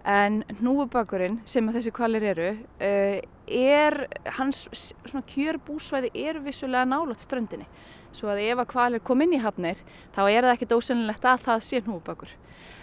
[0.09, 3.17] en hnúfubakurinn sem að þessi kvalir eru uh,
[3.51, 3.97] er,
[4.39, 7.67] hans svona kjörbúsvæði er vissulega nálat ströndinni.
[8.13, 9.83] Svo að ef að kvalir kom inn í hafnir
[10.17, 12.33] þá er það ekki dósenilegt að það sé hnúfubakur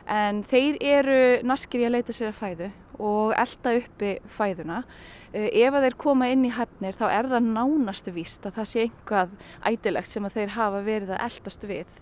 [0.08, 2.70] en þeir eru naskir í að leita sér að fæðu
[3.04, 4.82] og elda uppi fæðuna
[5.34, 8.86] ef að þeir koma inn í hefnir þá er það nánast víst að það sé
[8.86, 9.36] einhvað
[9.72, 12.02] ætilegt sem að þeir hafa verið að eldast við.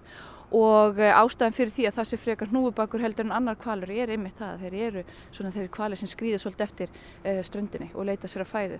[0.55, 4.37] Og ástæðan fyrir því að það sé frekar hnúfubakur heldur en annar kvalur er einmitt
[4.37, 8.45] það að þeir eru svona þeir kvalir sem skrýða svolítið eftir ströndinni og leita sér
[8.45, 8.79] að fæðu.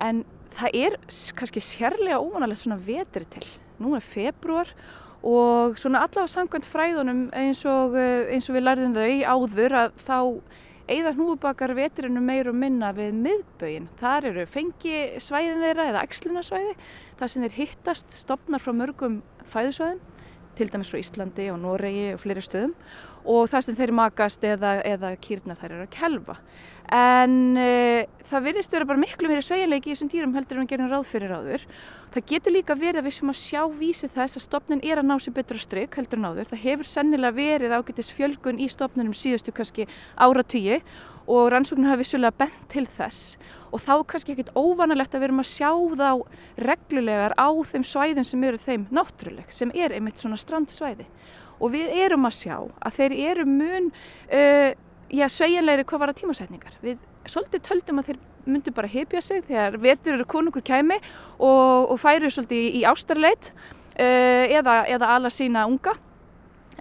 [0.00, 0.24] En
[0.56, 0.98] það er
[1.38, 3.46] kannski sérlega óvanalegt svona vetri til.
[3.82, 4.72] Nú er februar
[5.24, 9.92] og svona allavega samkvæmt fræðunum eins og, eh, eins og við lærðum þau áður að
[10.04, 10.18] þá
[10.90, 13.88] eigða hnúfubakar veturinu meir og minna við miðbögin.
[14.00, 16.74] Þar eru fengi svæðin þeirra eða ekslunasvæði,
[17.20, 20.02] þar sem þeir hittast stopnar frá mörgum fæðusvæðum,
[20.54, 22.76] til dæmis frá Íslandi og Noregi og fleiri stöðum
[23.24, 26.38] og þar sem þeir makast eða, eða kýrnar þær eru að kelfa.
[26.94, 30.74] En uh, það virðist vera bara miklu meiri sveigjanleiki í þessum dýrum heldur en við
[30.74, 31.64] gerum ráð fyrir áður.
[32.14, 35.08] Það getur líka verið að við sem að sjá vísi þess að stopnin er að
[35.08, 36.50] ná sér betur á stryk heldur en áður.
[36.52, 40.82] Það hefur sennilega verið ágættis fjölgun í stopninum síðustu kannski áratvíi
[41.24, 43.38] og rannsóknir hafa vissulega bent til þess
[43.74, 46.10] og þá kannski ekkit óvanalegt að við erum að sjá þá
[46.68, 51.08] reglulegar á þeim svæðum sem eru þeim náttúruleg sem er einmitt svona strandsvæði
[51.64, 54.70] og við erum að sjá að þeir eru mun uh,
[55.08, 56.78] já, sveigjanlegri hvað var að tímasetningar.
[56.84, 60.98] Við svolítið töldum að þeir myndu bara hefja sig þegar vetur eru konungur kæmi
[61.38, 65.96] og, og færu svolítið í, ástarleit uh, eða, eða alla sína unga.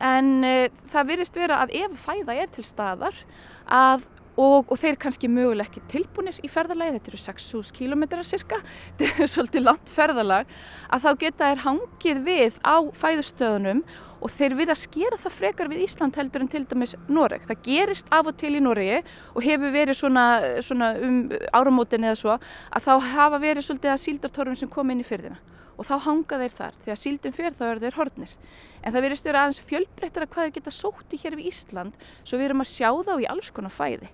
[0.03, 3.23] En uh, það virðist vera að ef fæða er til staðar
[3.63, 8.57] að Og, og þeir kannski möguleg ekki tilbúinir í ferðalagi, þetta eru 6.000 km cirka,
[8.97, 10.55] þetta er svolítið langt ferðalag,
[10.89, 13.83] að þá geta þeir hangið við á fæðustöðunum
[14.23, 17.43] og þeir við að skera það frekar við Ísland heldur en til dæmis Noreg.
[17.49, 19.01] Það gerist af og til í Noregi
[19.33, 20.25] og hefur verið svona,
[20.63, 21.17] svona um
[21.51, 25.41] áramótin eða svo að þá hafa verið svolítið að síldartorfum sem kom inn í fyrðina
[25.73, 28.33] og þá hanga þeir þar því að síldin fyrir þá eru þeir hornir.
[28.83, 32.03] En það verist að vera aðeins fjölbreyttara hvað þeir geta sótt í hér við Ísland
[32.23, 34.11] svo við erum að sjá þá í alls konar fæði.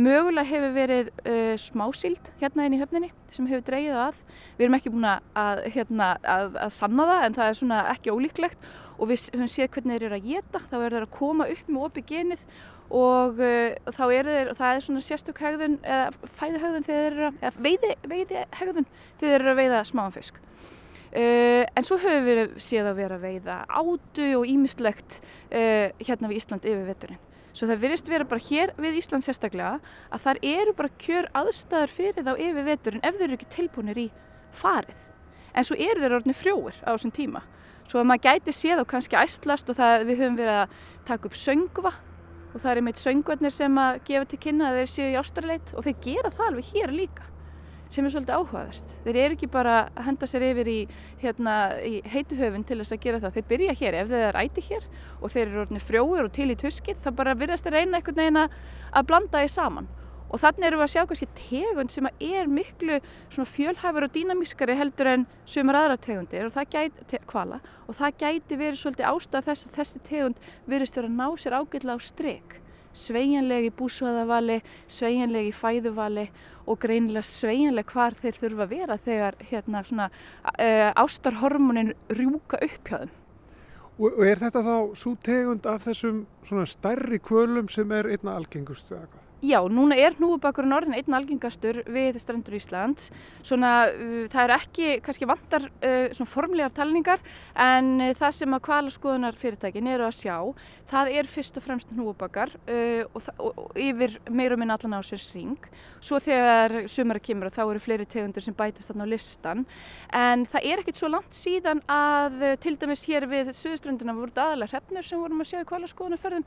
[0.00, 4.20] Mögulega hefur verið uh, smásíld hérna inn í höfninni sem hefur dreyið að.
[4.56, 8.14] Við erum ekki búin að, hérna, að, að sanna það en það er svona ekki
[8.14, 10.60] ólíklegt og við höfum séð hvernig þeir eru að geta.
[10.68, 12.44] Þá er þeir að koma upp með opið genið
[12.90, 17.26] og uh, þá er þeir, það er svona sérstök hegðun eða fæðuhegðun þegar þeir eru
[17.28, 20.40] að, eða veiði, veiði hegðun þegar þeir eru að veiða smáan fisk.
[21.10, 26.30] Uh, en svo höfum við séð að vera að veiða ádu og ímislegt uh, hérna
[26.30, 27.22] við Ísland yfir vetturinn.
[27.50, 31.94] Svo það virðist vera bara hér við Ísland sérstaklega að þar eru bara kjör aðstæður
[31.96, 34.06] fyrir þá yfir veturinn ef þeir eru ekki tilbúinir í
[34.54, 35.00] farið.
[35.50, 37.42] En svo eru þeir orðinni frjóir á þessum tíma.
[37.90, 40.74] Svo að maður gæti séð og kannski æstlast og það við höfum verið að
[41.08, 44.92] taka upp söngva og það er einmitt söngvarnir sem að gefa til kynna að þeir
[44.92, 47.26] séu í ástraleit og þeir gera það alveg hér líka
[47.90, 48.92] sem er svolítið áhugavert.
[49.02, 50.78] Þeir eru ekki bara að henda sér yfir í,
[51.18, 53.32] hérna, í heituhöfun til þess að gera það.
[53.34, 54.86] Þeir byrja hér ef þeir er æti hér
[55.18, 58.44] og þeir eru frjóður og til í tuskið þá bara virðast þeir reyna einhvern veginn
[58.44, 59.90] að blanda því saman.
[60.30, 63.00] Og þannig erum við að sjá kannski tegund sem er miklu
[63.34, 68.18] fjölhæfur og dýnamískari heldur en sumar aðra tegundir og það gæti, te, kvala, og það
[68.22, 72.06] gæti verið svolítið ástæð þess að þessi tegund virðist verið að ná sér ágjörlega á
[72.06, 72.60] stryk
[72.96, 74.58] sveigjanleg í búsvæðavali,
[74.90, 76.26] sveigjanleg í fæðuvali
[76.66, 80.10] og greinilega sveigjanleg hvar þeir þurfa að vera þegar hérna, svona,
[80.56, 83.16] uh, ástarhormonin rjúka upp hjá þeim.
[84.00, 86.22] Og, og er þetta þá svo tegund af þessum
[86.70, 89.26] stærri kvölum sem er einna algengust eða hvað?
[89.40, 93.06] Já, núna er hnúfubakurinn orðin einn algengastur við strendur Íslands.
[93.40, 97.22] Svona, uh, það er ekki, kannski vantar uh, svona formlegar talningar
[97.56, 100.34] en uh, það sem að kvalaskoðunar fyrirtækin eru að sjá,
[100.90, 105.08] það er fyrst og fremst hnúfubakar uh, og, og, og yfir meirum minn allan á
[105.08, 105.56] sér sring.
[106.04, 109.64] Svo þegar sumara kemur þá eru fleiri tegundur sem bætast þarna á listan.
[110.12, 114.36] En það er ekkit svo langt síðan að uh, til dæmis hér við Suðuströnduna voru
[114.36, 116.46] aðalega hrefnur sem vorum að sjá í kvalaskoðunarferðum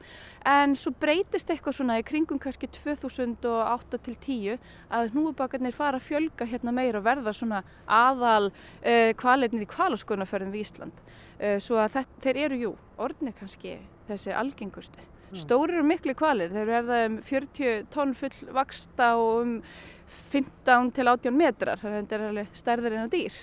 [0.53, 4.57] en svo breytist eitthvað svona í kringum kannski 2008 til 10
[4.93, 10.53] að hnúubakarnir fara að fjölga hérna meira og verða svona aðal uh, kvaletnir í kvalaskonarferðin
[10.53, 11.01] við Ísland.
[11.39, 13.77] Uh, svo að þetta, þeir eru, jú, orðinir kannski
[14.09, 15.09] þessi algengustu.
[15.33, 19.53] Stórir og miklu kvalir, þeir verða um 40 tonn full vaksta og um
[20.33, 23.39] 15 til 18 metrar, þannig að þetta er alveg stærðir en að dýr.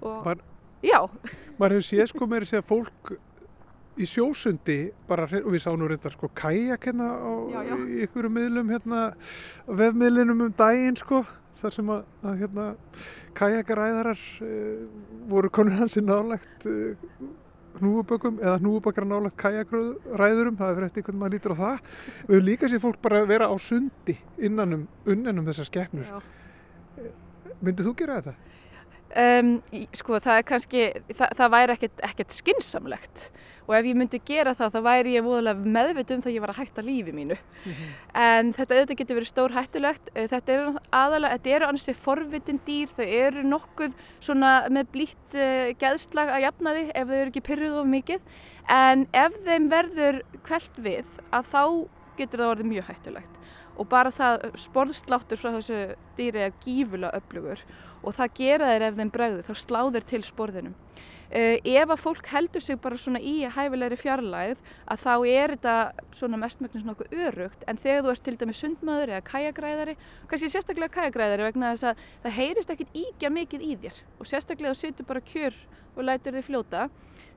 [0.00, 0.40] Og, Var,
[0.86, 1.00] já.
[1.58, 3.12] Maður hefur séð sko meira að segja fólk
[4.00, 7.76] í sjósundi bara, og við sáum nú reyndar sko kajak hérna á já, já.
[8.06, 9.02] ykkurum miðlum hérna
[9.68, 11.22] vefmiðlinum um daginn sko
[11.60, 12.66] þar sem að, að hérna
[13.36, 14.82] kajakaræðarar uh,
[15.30, 17.30] voru konur hansi nálegt uh, eh,
[17.80, 21.82] hnúubökum eða hnúubökar nálegt kajakræðurum það er fyrir eftir hvernig maður lítur á það
[22.28, 27.12] við höfum líka sér fólk bara vera á sundi innanum, unnenum þessar skeppnur eh,
[27.60, 28.36] myndið þú gera þetta?
[29.10, 29.54] Um,
[29.98, 30.82] sko það er kannski
[31.18, 33.24] það, það væri ekkert, ekkert skinsamlegt
[33.66, 36.44] og ef ég myndi gera það þá væri ég voðalega meðvit um það að ég
[36.44, 37.36] var að hætta lífi mínu.
[37.36, 37.90] Mm -hmm.
[38.14, 42.60] en þetta auðvitað getur verið stór hættulegt eh, þetta eru aðalega, þetta eru ansið forvitin
[42.66, 47.30] dýr, þau eru nokkuð svona með blítt uh, geðslag að jafna því ef þau eru
[47.30, 48.20] ekki pyrruð of mikið.
[48.70, 51.62] En ef þeim verður kvelt við að þá
[52.18, 53.36] getur það orðið mjög hættulegt.
[53.80, 55.78] Og bara það sporðsláttur frá þessu
[56.18, 57.62] dýri er gífulega öflugur.
[58.04, 60.76] Og það gera þeir ef þeim bregður, þá slá þeir til sporðinum.
[61.30, 65.74] Uh, ef að fólk heldur sig bara svona í hæfilegri fjarlægð að þá er þetta
[66.18, 69.94] svona mestmögnis nokkuð örugt en þegar þú ert til dæmi sundmaður eða kæjagræðari,
[70.26, 74.02] kannski sérstaklega kæjagræðari vegna þess að það heyrist ekkit íkja mikið í þér.
[74.18, 75.60] Og sérstaklega þú situr bara kjör
[75.94, 76.88] og lætur þið fljóta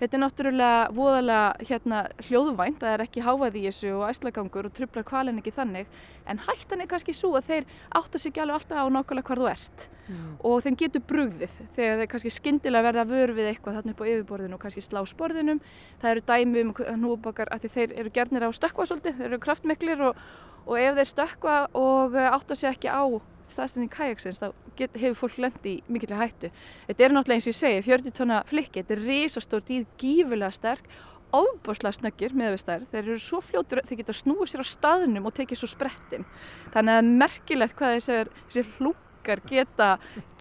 [0.03, 4.73] Þetta er náttúrulega voðalega hérna, hljóðvænt, það er ekki háað í þessu og æslagangur og
[4.75, 5.93] trublar kvalin ekki þannig
[6.27, 9.47] en hættan er kannski svo að þeir átta sig alveg alltaf á nákvæmlega hvar þú
[9.53, 10.33] ert mm.
[10.43, 14.09] og þeim getur brugðið þegar þeir kannski skindilega verða vör við eitthvað þarna upp á
[14.11, 15.63] yfirborðinu og kannski slá sporðinum.
[16.03, 20.07] Það eru dæmi um hnúbakar að þeir eru gerðnir á stökkva svolítið, þeir eru kraftmiklir
[20.09, 20.23] og,
[20.67, 23.07] og ef þeir stökkva og átta sig ekki á
[23.51, 26.51] staðstæðin kajaksins þá get, hefur fólk lendi í mikilvæg hættu.
[26.87, 30.51] Þetta er náttúrulega eins og ég segi 40 tonna flikki, þetta er risastór dýr, gífulega
[30.53, 30.87] sterk,
[31.33, 32.89] ofbáslega snöggir með við stærð.
[32.91, 36.27] Þeir eru svo fljótur, þeir geta snúið sér á staðnum og tekið svo sprettin.
[36.75, 38.33] Þannig að merkilegt hvað þessir,
[38.77, 39.89] hlúkar geta,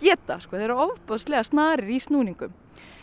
[0.00, 2.52] geta sko, þeir eru ofbáslega snarir í snúningum.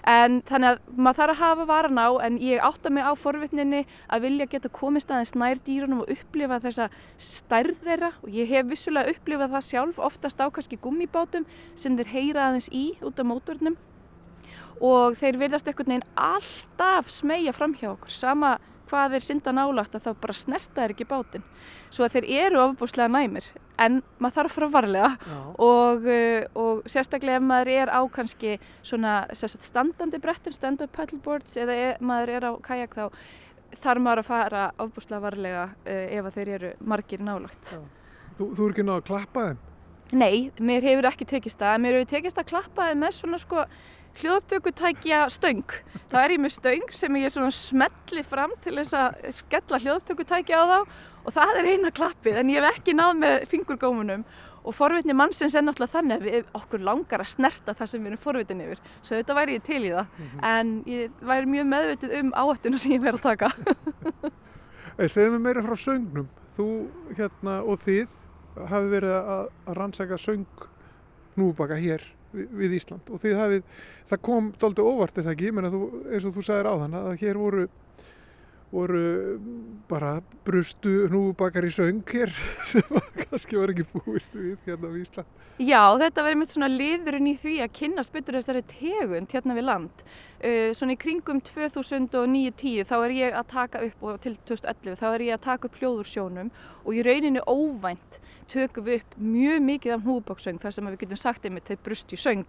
[0.07, 3.81] En þannig að maður þarf að hafa varan á en ég átta mig á forvitninni
[4.07, 8.11] að vilja geta komist aðeins nær dýrunum og upplifa þessa stærð þeirra.
[8.23, 12.71] Og ég hef vissulega upplifað það sjálf oftast á kannski gummibátum sem þeir heyra aðeins
[12.71, 13.77] í út af mótornum.
[14.79, 18.13] Og þeir verðast ekkert neginn alltaf smegja fram hjá okkur.
[18.13, 18.57] Sama
[18.89, 21.45] hvað þeir synda nálagt að þá bara snerta þeir ekki bátinn.
[21.89, 23.47] Svo að þeir eru ofbúslega næmir
[23.79, 25.09] en maður þarf að fara varlega
[25.55, 31.77] og, uh, og sérstaklega ef maður er á kannski svona standandi brettum, stand-up paddleboards eða
[31.85, 33.05] ef maður er á kajak þá
[33.79, 37.75] þarf maður að fara ofbúslega varlega uh, ef þeir eru margir nálagt.
[38.37, 39.65] Þú, þú er ekki náðu að klappa þeim?
[40.09, 41.81] Nei, mér hefur ekki tekist það.
[41.83, 43.65] Mér hefur tekist að klappa þeim með svona sko
[44.19, 45.63] hljóðtökutækja stöng.
[46.09, 50.65] Þá er ég með stöng sem ég smelli fram til þess að skella hljóðtökutækja á
[50.65, 50.79] þá
[51.25, 54.23] og það er eina klappið en ég hef ekki náð með fingurgómunum
[54.59, 58.11] og forvitni mannsins er náttúrulega þannig að við okkur langar að snerta það sem við
[58.11, 58.81] erum forvitin yfir.
[59.01, 60.45] Svo þetta væri ég til í það mm -hmm.
[60.51, 63.49] en ég væri mjög meðvitið um áhættuna sem ég verið að taka.
[65.07, 66.27] Segðu mig meira frá söngnum.
[66.57, 68.07] Þú hérna og þið
[68.67, 70.67] hafi verið að, að rannsæka söng
[71.37, 73.67] núbaka hér við Ísland og því hafið,
[74.09, 76.97] það kom doldið óvart eða ekki, menn að þú, eins og þú sagðir á þann
[76.99, 77.65] að hér voru,
[78.69, 79.03] voru
[79.89, 80.11] bara
[80.45, 82.33] brustu hnúbakar í söng hér
[82.69, 85.35] sem kannski var ekki búist við hérna við Ísland.
[85.59, 89.67] Já, þetta verið mitt svona liðurinn í því að kynna spytur þessari tegund hérna við
[89.67, 90.05] land.
[90.39, 95.07] Uh, svona í kringum 2009-10 þá er ég að taka upp og til 2011 þá
[95.09, 96.53] er ég að taka upp hljóðursjónum
[96.85, 101.21] og í rauninni óvænt tökum við upp mjög mikið af hnúbóksöng þar sem við getum
[101.21, 102.47] sagt einmitt þeir brust í söng.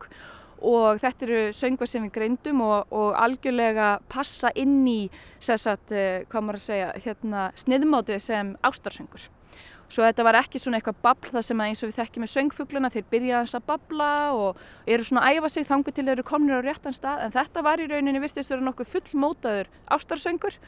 [0.60, 5.00] Og þetta eru söngar sem við greindum og, og algjörlega passa inn í
[5.40, 9.30] sagt, uh, hvað maður að segja hérna, sniðmátið sem ástarsöngur.
[9.90, 12.90] Svo þetta var ekki svona eitthvað babl það sem eins og við þekkjum með söngfugluna
[12.94, 16.60] þeir byrja að babla og eru svona að æfa sig þangu til þeir eru komnir
[16.62, 17.24] á réttan stað.
[17.24, 20.60] En þetta var í rauninni virtist að vera nokkuð fullmótaður ástarsöngur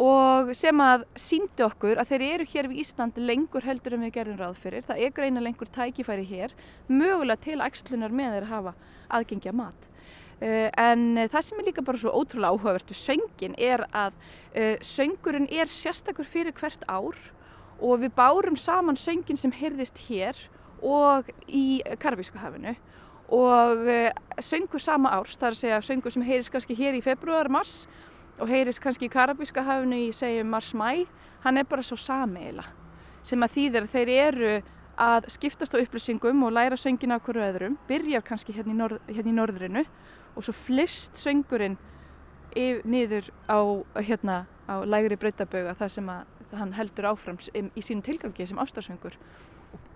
[0.00, 4.14] og sem að síndi okkur að þeir eru hér við Ísland lengur heldur en við
[4.16, 4.84] gerðum ráð fyrir.
[4.88, 6.54] Það er greina lengur tækifæri hér,
[6.88, 8.74] mögulega til ægslunar með þeir að hafa
[9.12, 9.88] aðgengja mat.
[10.42, 14.16] Uh, en uh, það sem er líka bara svo ótrúlega áhugavert við söngin er að
[14.56, 17.14] uh, söngurinn er sérstakur fyrir hvert ár
[17.78, 20.40] og við bárum saman söngin sem heyrðist hér
[20.82, 22.74] og í Karabíska hafinu
[23.32, 23.86] og
[24.42, 27.84] söngur sama árs, það er að segja söngur sem heyrðist kannski hér í februar, mars
[28.40, 31.04] og heyrist kannski í Karabíska hafinu í segjum mars-mæ,
[31.44, 32.64] hann er bara svo sameila
[33.22, 34.52] sem að þýðir að þeir eru
[35.02, 39.30] að skiptast á upplýsingum og læra söngina hverju öðrum, byrjar kannski hérna í, norð, hérna
[39.30, 39.84] í norðrinu
[40.36, 41.78] og svo flist söngurinn
[42.84, 43.58] niður á,
[44.02, 49.16] hérna, á lægri breytaböga þar sem að hann heldur áfram í sínu tilgangi sem ástarsöngur.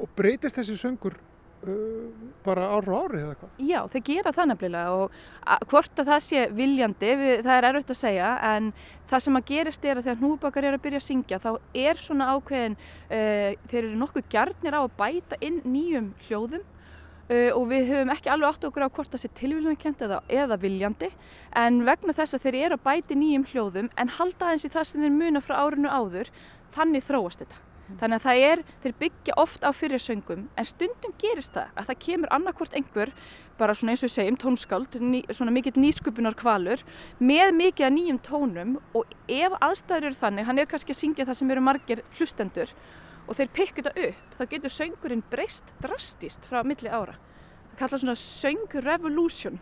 [0.01, 1.19] Og breytist þessi söngur
[2.47, 3.55] bara ára á ári eða hvað?
[3.67, 5.17] Já, þeir gera það nefnilega og
[5.71, 8.71] hvort að það sé viljandi, við, það er erfitt að segja en
[9.11, 11.51] það sem að gerist er að þegar hnúbakar er að byrja að syngja þá
[11.83, 17.51] er svona ákveðin, uh, þeir eru nokkuð gjarnir á að bæta inn nýjum hljóðum uh,
[17.57, 21.11] og við höfum ekki alveg átt okkur á hvort það sé tilvílunarkend eða, eða viljandi
[21.57, 24.91] en vegna þess að þeir eru að bæta nýjum hljóðum en halda eins í það
[24.93, 26.31] sem þeir muna frá árinu áður,
[26.77, 27.66] þannig þróast þetta.
[27.87, 32.01] Þannig að það er, þeir byggja oft á fyrirsöngum en stundum gerist það að það
[32.03, 33.13] kemur annarkvort einhver,
[33.61, 36.83] bara svona eins og við segjum, tónskáld, ný, svona mikill nýskupunar kvalur
[37.23, 41.29] með mikið að nýjum tónum og ef aðstæður eru þannig, hann er kannski að syngja
[41.29, 42.75] það sem eru margir hlustendur
[43.27, 47.17] og þeir pikka þetta upp, þá getur söngurinn breyst drastist frá milli ára.
[47.71, 49.59] Það kallar svona söng revolution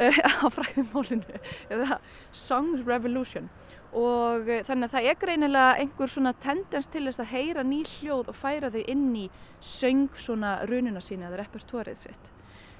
[0.00, 2.00] uh, á fræðumólinu, eða
[2.32, 3.50] song revolution
[3.96, 7.82] og eh, þannig að það er greinilega einhver svona tendens til þess að heyra ný
[7.96, 9.28] hljóð og færa þau inn í
[9.64, 12.34] söng svona rununa sína eða repertórið sitt.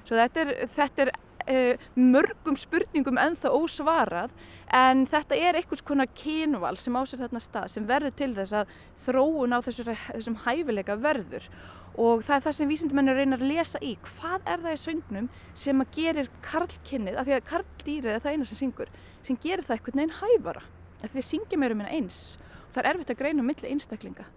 [0.05, 1.11] Svo þetta er, þetta er
[1.47, 4.35] uh, mörgum spurningum ennþá ósvarað
[4.77, 8.77] en þetta er einhvers konar kynval sem ásett þarna stað sem verður til þess að
[9.07, 11.49] þróun á þessu, þessum hæfileika verður.
[11.97, 13.95] Og það er það sem vísindumennir reynar að lesa í.
[14.05, 18.35] Hvað er það í söngnum sem að gerir karlkinnið, af því að karldýrið er það
[18.35, 18.91] eina sem syngur,
[19.25, 20.61] sem gerir það einhvern veginn hæfara,
[21.05, 23.71] því að syngja meira um en eins og það er erfitt að greina um milli
[23.71, 24.27] einstaklinga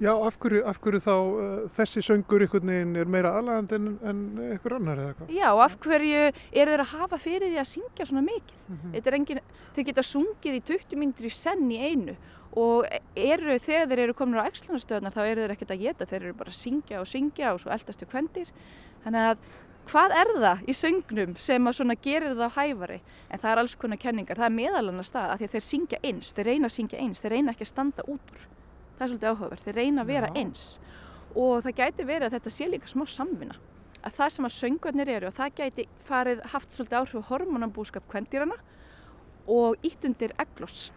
[0.00, 3.88] Já, af hverju, af hverju þá uh, þessi söngur einhvern veginn er meira aðlægand en,
[4.00, 5.32] en einhver annar eða hvað?
[5.36, 8.62] Já, af hverju er þeir að hafa fyrir því að syngja svona mikið?
[8.64, 9.10] Mm -hmm.
[9.18, 9.40] engin,
[9.76, 12.16] þeir geta sungið í 20 mínutur í senn í einu
[12.56, 16.22] og eru, þegar þeir eru komin á ægslunastöðnar þá eru þeir ekkert að geta, þeir
[16.22, 18.48] eru bara að syngja og syngja og svo eldast til kvendir.
[19.04, 19.38] Þannig að
[19.90, 22.98] hvað er það í söngnum sem að svona gerir það hæfari?
[23.30, 26.00] En það er alls konar kenningar, það er meðalannar stað að því að þeir syngja
[26.10, 28.46] eins, þeir reyna að syngja eins, þeir reyna ekki að standa út úr.
[28.98, 30.36] Það er svolítið áhugaverð, þeir reyna að vera Já.
[30.42, 30.64] eins.
[31.34, 33.58] Og það gæti verið að þetta sé líka smá samvinna.
[34.00, 38.56] Að það sem að söngvarnir eru og það gæti farið haft svolítið áhrif hormonambúskap kvendýrana
[39.50, 40.88] og ítt undir egloss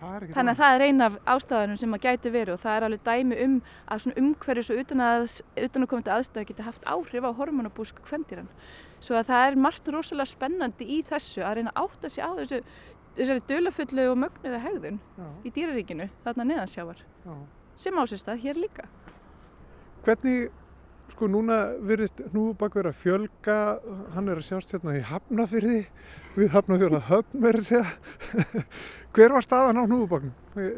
[0.00, 3.02] þannig að það er eina af ástæðanum sem að gæti verið og það er alveg
[3.08, 8.48] dæmi um að svona umhverjus og utanakomandi aðstæði geti haft áhrif á hormonabúskap kvendýran
[9.00, 12.30] svo að það er margt rosalega spennandi í þessu að reyna átt að sé á
[12.38, 12.62] þessu
[13.16, 15.26] þessari dölafullu og mögnuða hegðun Já.
[15.44, 17.34] í dýraríkinu þarna neðansjávar Já.
[17.80, 18.88] sem ásist að hér líka
[20.04, 20.48] Hvernig,
[21.14, 23.58] sko núna virðist hnúbak vera að fjölga
[24.14, 25.82] hann er að sjást hérna í Hafnafyrði
[26.38, 28.56] við Hafnafjörða höfn verður segja
[29.14, 30.34] hver var staðan á hnúbaknum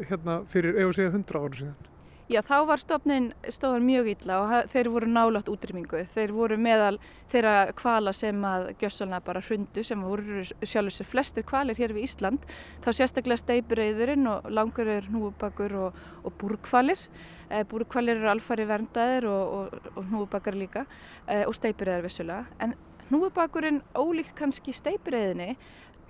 [0.09, 1.89] hérna fyrir eða segja hundra ára síðan
[2.31, 6.05] Já, þá var stofnin stofan mjög illa og þeir voru nálátt útrýmingu.
[6.15, 6.95] Þeir voru meðal
[7.33, 12.07] þeirra kvala sem að gjössalna bara hrundu sem voru sjálfur sér flestir kvalir hér við
[12.07, 12.47] Ísland.
[12.85, 17.03] Þá sérstaklega steipureyðurinn og langurur, hnúubakur og, og búrkvalir.
[17.49, 20.85] Eh, búrkvalir eru alfari verndaðir og, og, og hnúubakar líka
[21.27, 22.45] e, og steipureyðar vissulega.
[22.63, 22.75] En
[23.09, 25.57] hnúubakurinn ólíkt kannski steipureyðinni,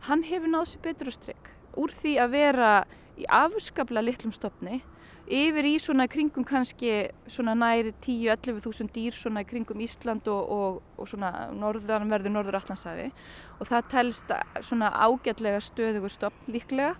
[0.08, 1.52] hann hefur náð sér betur á strikk.
[1.80, 2.72] Úr því að vera
[3.18, 4.82] í afskapla litlum stofni
[5.24, 10.82] yfir í svona kringum kannski svona næri 10-11 þúsund dýr svona kringum Ísland og, og,
[11.00, 13.08] og svona norðanverður norður Allandsafi
[13.60, 16.98] og það telst svona ágætlega stöðugur stopp líklega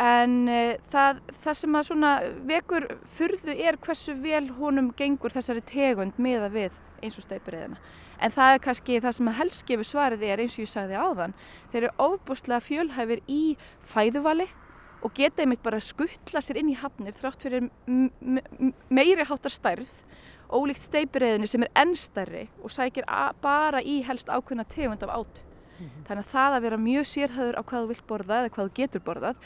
[0.00, 0.60] en e,
[0.92, 2.12] það, það sem að svona
[2.48, 2.86] vekur
[3.16, 7.80] fyrðu er hversu vel honum gengur þessari tegund meða við eins og steipureyðina
[8.22, 11.36] en það er kannski það sem helst gefur svarið er eins og ég sagði áðan
[11.72, 13.42] þeir eru ofbústlega fjölhæfir í
[13.92, 14.48] fæðuvali
[15.02, 17.68] og geta einmitt bara skuttla sér inn í hafnir þrátt fyrir
[18.88, 19.90] meiri háttar stærð
[20.52, 23.08] ólíkt steipireyðinni sem er ennstærri og sækir
[23.42, 25.40] bara í helst ákveðna tegund af átu.
[25.82, 26.06] -hmm.
[26.06, 28.74] Þannig að það að vera mjög sérhæður á hvað þú vilt borða eða hvað þú
[28.78, 29.36] getur borðað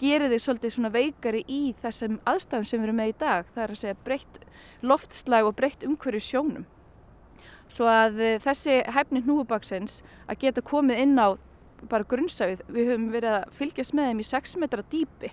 [0.00, 3.50] gerir þig svolítið svona veikari í þessum aðstæðum sem við erum með í dag.
[3.54, 4.40] Það er að segja breytt
[4.82, 6.66] loftslag og breytt umhverju sjónum.
[7.72, 11.38] Svo að eh, þessi hæfni hnúubaksins að geta komið inn á
[11.90, 15.32] bara grunnsæfið, við höfum verið að fylgjast með þeim í 6 metra dýpi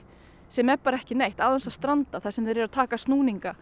[0.50, 3.54] sem er bara ekki neitt, aðeins að stranda þar sem þeir eru að taka snúninga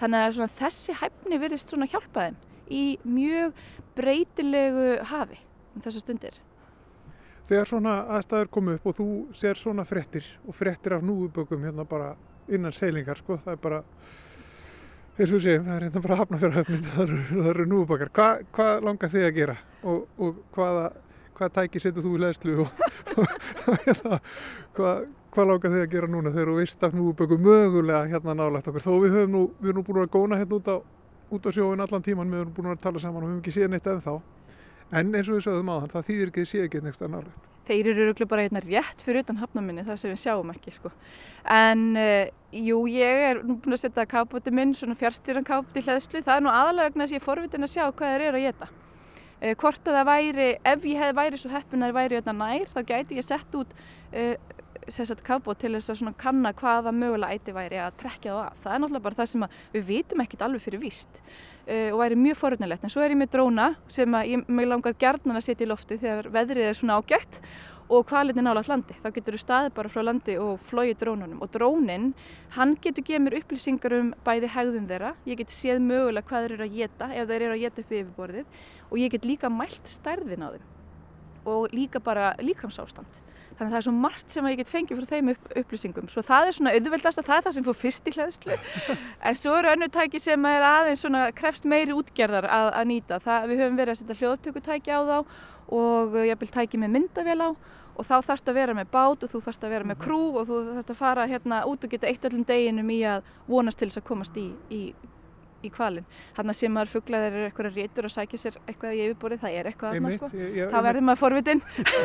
[0.00, 2.36] þannig að þessi hæfni verist svona hjálpa þeim
[2.68, 3.54] í mjög
[3.96, 5.40] breytilegu hafi
[5.74, 6.40] um þessar stundir
[7.48, 11.84] Þegar svona aðstæður komu upp og þú ser svona frettir og frettir af núubökum hérna
[11.84, 12.14] bara
[12.48, 13.80] innan seilingar sko, það er bara
[15.18, 19.26] eins og séum, það er hérna bara hafnafjörðarhöfnin það eru núubökar, hvað hva langar þið
[19.28, 19.56] að gera?
[19.84, 20.86] Og, og hvaða
[21.34, 22.82] hvað tæki setur þú í leðslu og,
[23.20, 24.18] og hérna,
[24.76, 28.36] hvað, hvað lákar þið að gera núna þegar þú veist að nú bökum mögulega hérna
[28.38, 28.86] nálægt okkur?
[28.86, 30.76] Þó við höfum nú, við erum nú búin að góna hérna út á,
[31.34, 33.56] út á sjóin allan tíman, við erum búin að tala saman og við höfum ekki
[33.58, 34.16] séð neitt ennþá
[34.92, 37.50] en eins og við sögum á þann, það þýðir ekki að sé ekki neitt nálægt.
[37.64, 40.90] Þeir eru röglega bara hérna rétt fyrir utan hafnaminni þar sem við sjáum ekki sko.
[41.48, 46.20] En uh, jú, ég er nú búin að setja kápoti minn, svona fjárstýran kápoti hlæðslu,
[46.26, 48.46] það er nú aðalega vegna að ég er forvitin að sjá hvað þeir eru að
[48.50, 52.18] geta uh, hvort að það væri, ef ég hef væri svo heppin að það væri
[52.20, 54.36] hérna nær, þá gæti ég sett út uh,
[54.92, 58.62] sérstaklega kafbót til þess að kanna hvaða mögulega ætti væri að trekja það að.
[58.62, 62.18] Það er náttúrulega bara það sem við vitum ekkert alveg fyrir víst uh, og væri
[62.20, 62.84] mjög forunilegt.
[62.84, 66.00] En svo er ég með dróna sem ég mig langar gerðnan að setja í lofti
[66.02, 67.40] þegar veðrið er svona ágætt
[67.92, 68.96] og hvaðlinni nála hlandi.
[69.04, 71.42] Þá getur þú staðið bara frá landi og flóið drónunum.
[71.44, 72.12] Og drónin,
[72.56, 75.12] hann getur gefið mér upplýsingar um bæði hegðun þeirra.
[75.28, 77.92] Ég get séð mögulega hvað þeir eru að geta ef þeir eru að geta upp
[77.98, 80.70] yfirborðið og ég get líka mælt stærðin á þeim
[81.44, 83.23] og líka bara líkamsástand
[83.58, 86.08] þannig að það er svo margt sem ég get fengið frá þeim upp, upplýsingum.
[86.12, 88.58] Svo það er svona auðveldast að það er það sem fór fyrst í hlæðslu
[89.30, 93.20] en svo eru önnu tæki sem er aðeins svona krefst meiri útgerðar að, að nýta.
[93.24, 95.16] Það, við höfum verið að setja hljóðtökutæki á þá
[95.74, 97.50] og ég vil tæki með myndavél á.
[97.94, 100.48] Og þá þarfst að vera með bát og þú þarfst að vera með krú og
[100.48, 103.86] þú þarfst að fara hérna út og geta eitt öllum deginum í að vonast til
[103.86, 104.80] þess að komast í, í
[105.64, 106.06] í kvalin.
[106.36, 109.68] Þannig sem maður fugglaðir eru eitthvað réttur að sækja sér eitthvað í yfirborið, það er
[109.70, 110.30] eitthvað aðna sko.
[110.40, 111.62] Ég, þá verður maður forvitin.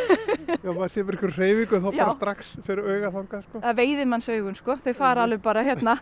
[0.66, 3.64] Já, maður sé fyrir eitthvað reyfingu þá bara strax fyrir auga þangað sko.
[3.66, 5.98] Það veiðir manns augun sko, þau fara alveg bara hérna,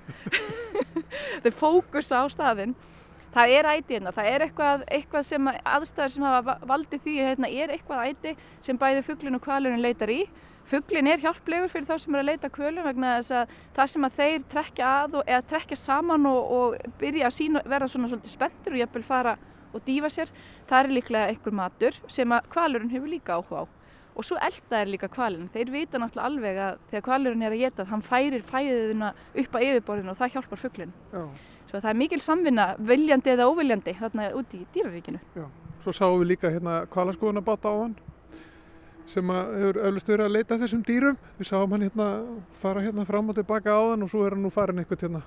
[1.43, 2.78] þau fókusa á staðinn.
[3.38, 7.28] Það er æti hérna, það er eitthvað, eitthvað sem aðstæðar sem hafa valdið því að
[7.28, 8.32] hérna er eitthvað æti
[8.66, 10.22] sem bæði fugglin og kvalurinn leitar í
[10.68, 14.07] Fugglin er hjálplegur fyrir þá sem er að leita kvölum vegna þess að það sem
[14.07, 18.09] að þeir trekja að og, eða trekja saman og, og byrja að sína, verða svona
[18.11, 19.38] svolítið spenntur og jæfnvel fara
[19.72, 20.34] og dýfa sér,
[20.68, 23.65] það er líklega einhver matur sem að kvalurinn hefur líka áhuga á.
[24.18, 27.63] Og svo elda er líka kvalinn, þeir vita náttúrulega alveg að þegar kvalurinn er að
[27.63, 29.13] geta það, hann færir fæðiðina
[29.43, 30.93] upp á yfirborðinu og það hjálpar fugglinn.
[31.70, 35.22] Svo það er mikil samvinna, viljandi eða óviljandi þarna úti í dýraríkinu.
[35.38, 35.47] Já.
[35.86, 37.97] Svo sáum við líka hérna kvalaskoðunabáta á hann
[39.08, 41.18] sem hefur öllust verið að leita þessum dýrum.
[41.39, 42.08] Við sáum hann hérna
[42.62, 45.24] fara hérna fram og tilbaka á þann og svo er hann nú farin eitthvað hérna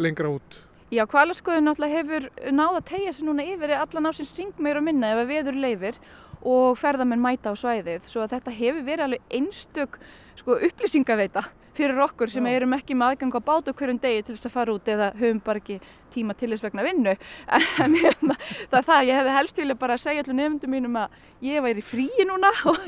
[0.00, 0.60] lengra út.
[0.90, 4.82] Já, kvalaskuðun náttúrulega hefur náða að tegja sig núna yfir allan á sin string meira
[4.82, 6.00] minna ef að veður leifir
[6.40, 8.08] og ferðamenn mæta á svæðið.
[8.10, 9.98] Svo þetta hefur verið alveg einstök
[10.40, 11.44] sko, upplýsingaveita
[11.76, 14.74] fyrir okkur sem erum ekki með aðgang á bátu hverjum degi til þess að fara
[14.74, 15.78] út eða höfum bara ekki
[16.10, 17.14] tíma til þess vegna vinnu.
[17.84, 18.36] En hérna,
[18.72, 21.16] það er það, ég hefði helst vilja bara segja allir nefndum mínum að
[21.46, 22.78] ég væri fríi núna og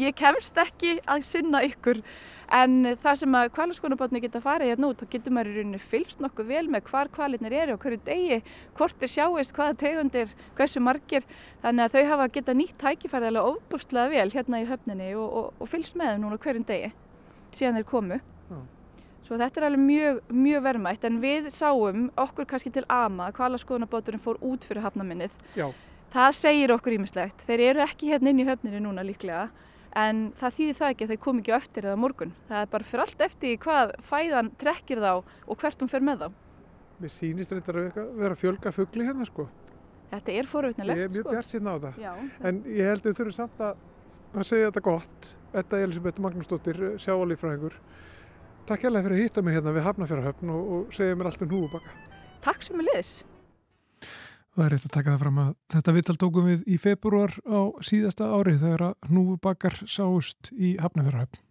[0.00, 2.02] ég kemst ekki að sinna ykkur.
[2.50, 6.22] En það sem að kvalaskonabotni geta farið hérna út, þá getur maður í rauninu fylgst
[6.24, 8.40] nokkuð vel með hvar kvalinnir eru og hverju degi,
[8.74, 11.28] hvort er sjáist, hvaða tegundir, hversu margir.
[11.62, 15.62] Þannig að þau hafa geta nýtt tækifærið alveg ofbústlega vel hérna í höfninni og, og,
[15.62, 16.90] og fylgst með þeim núna hverjum degi
[17.58, 18.20] síðan þeir komu.
[18.50, 18.58] Já.
[19.26, 23.36] Svo þetta er alveg mjög, mjög verðmætt en við sáum okkur kannski til ama að
[23.38, 25.34] hvalaskoðunarbáturinn fór út fyrir hafnaminnið.
[25.54, 25.68] Já.
[26.10, 27.44] Það segir okkur ímislegt.
[27.46, 29.48] Þeir eru ekki hérna inn í höfninu núna líklega
[29.98, 32.34] en það þýðir það ekki að þeir kom ekki eftir eða morgun.
[32.48, 36.24] Það er bara fyrir allt eftir hvað fæðan trekkir þá og hvert hún fer með
[36.24, 36.28] þá.
[37.00, 39.46] Mér sýnist þetta að vera fjölga fuggli hérna sko.
[40.10, 41.00] Þetta er forvitnilegt sko.
[41.00, 41.36] Ég er mjög sko.
[41.36, 42.02] bjart síðan á það.
[42.02, 42.12] Já,
[42.50, 43.86] en ég held að þau þurfum samt að
[44.36, 45.30] að segja þetta gott.
[45.50, 47.74] Þetta er Elisabeth Magnúsdóttir, sjáalífræðingur
[48.68, 51.50] Takk hjálpa fyrir að hýtta mig hérna við Hafnafjörðarhöfn og, og segja mér allt um
[51.50, 51.94] húbaka
[52.44, 53.12] Takk sem er liðs
[54.54, 57.60] Það er eftir að taka það fram að þetta vittal tókum við í februar á
[57.86, 61.49] síðasta ári þegar að hnúbakar sáust í Hafnafjörðarhöfn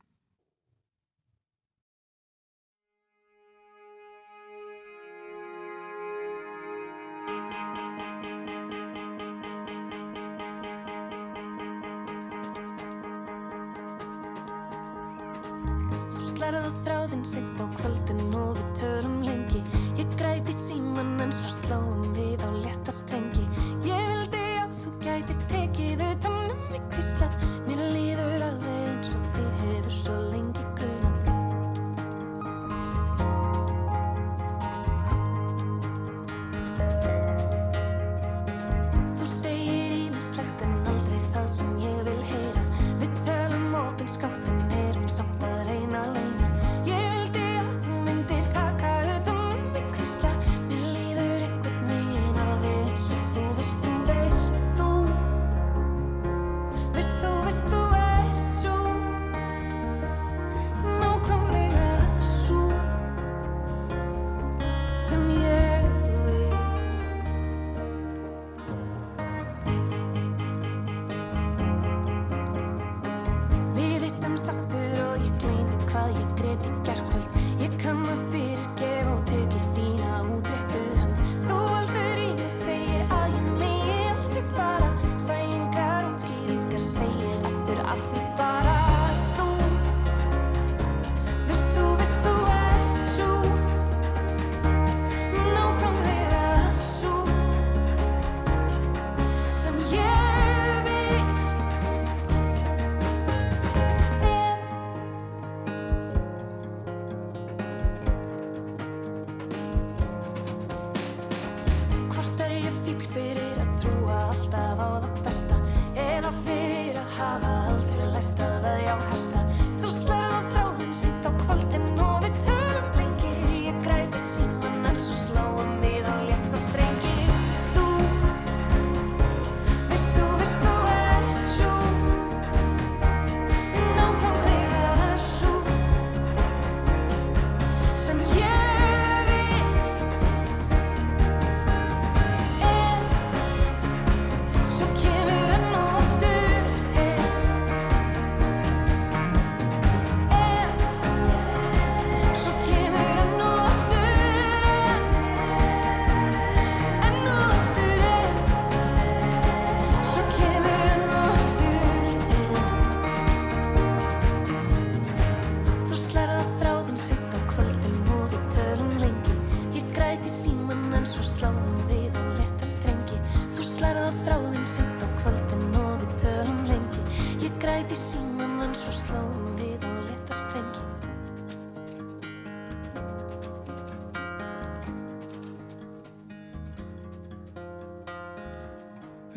[17.19, 18.28] þráðin sent á kvöldin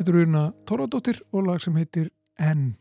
[0.09, 2.09] Eru Una Tóradóttir og lag sem heitir
[2.41, 2.73] N.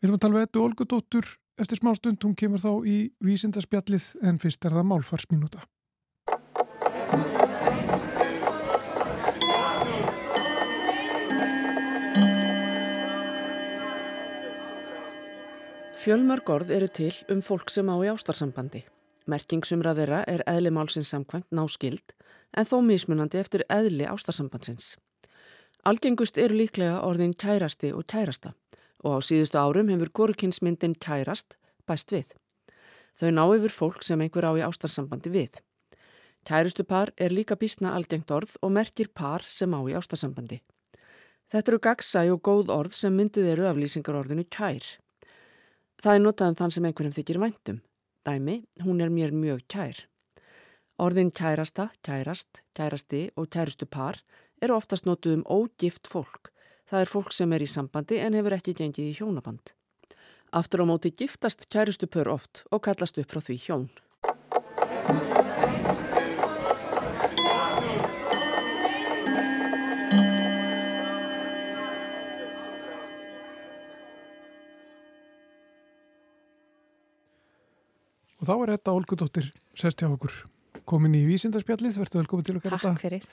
[0.00, 1.28] Við ætlum að tala við Ettu Olgudóttur
[1.60, 5.64] eftir smá stund, hún kemur þá í vísindarspjallið en fyrst er það málfarsminúta.
[16.00, 18.86] Fjölmörg orð eru til um fólk sem á í ástarsambandi.
[19.28, 22.16] Merkingsumra þeirra er eðli málsins samkvæmt náskild
[22.56, 24.96] en þó mismunandi eftir eðli ástarsambandsins.
[25.88, 28.52] Algengust eru líklega orðin kærasti og kærasta
[29.00, 31.56] og á síðustu árum hefur górukinsmyndin kærast
[31.88, 32.26] bæst við.
[33.16, 35.56] Þau ná yfir fólk sem einhver á í ástarsambandi við.
[36.44, 40.60] Kærustu par er líka bísna algengt orð og merkir par sem á í ástarsambandi.
[41.50, 44.84] Þetta eru gagsæ og góð orð sem mynduð eru af lýsingarorðinu kær.
[46.00, 47.80] Það er notað um þann sem einhverjum þykir væntum.
[48.24, 50.04] Dæmi, hún er mér mjög kær.
[51.00, 54.20] Orðin kærasta, kærast, kærasti og kærustu par
[54.60, 56.52] eru oftast notuð um ógift fólk.
[56.90, 59.72] Það er fólk sem er í sambandi en hefur ekki gengið í hjónaband.
[60.52, 63.90] Aftur á móti giftast kærustu pör oft og kallast upp frá því hjón.
[78.40, 80.32] Og þá er þetta Olgudóttir sest hjá okkur
[80.88, 83.26] komin í vísindarspjallið, verður velkomin til okkar Takk fyrir.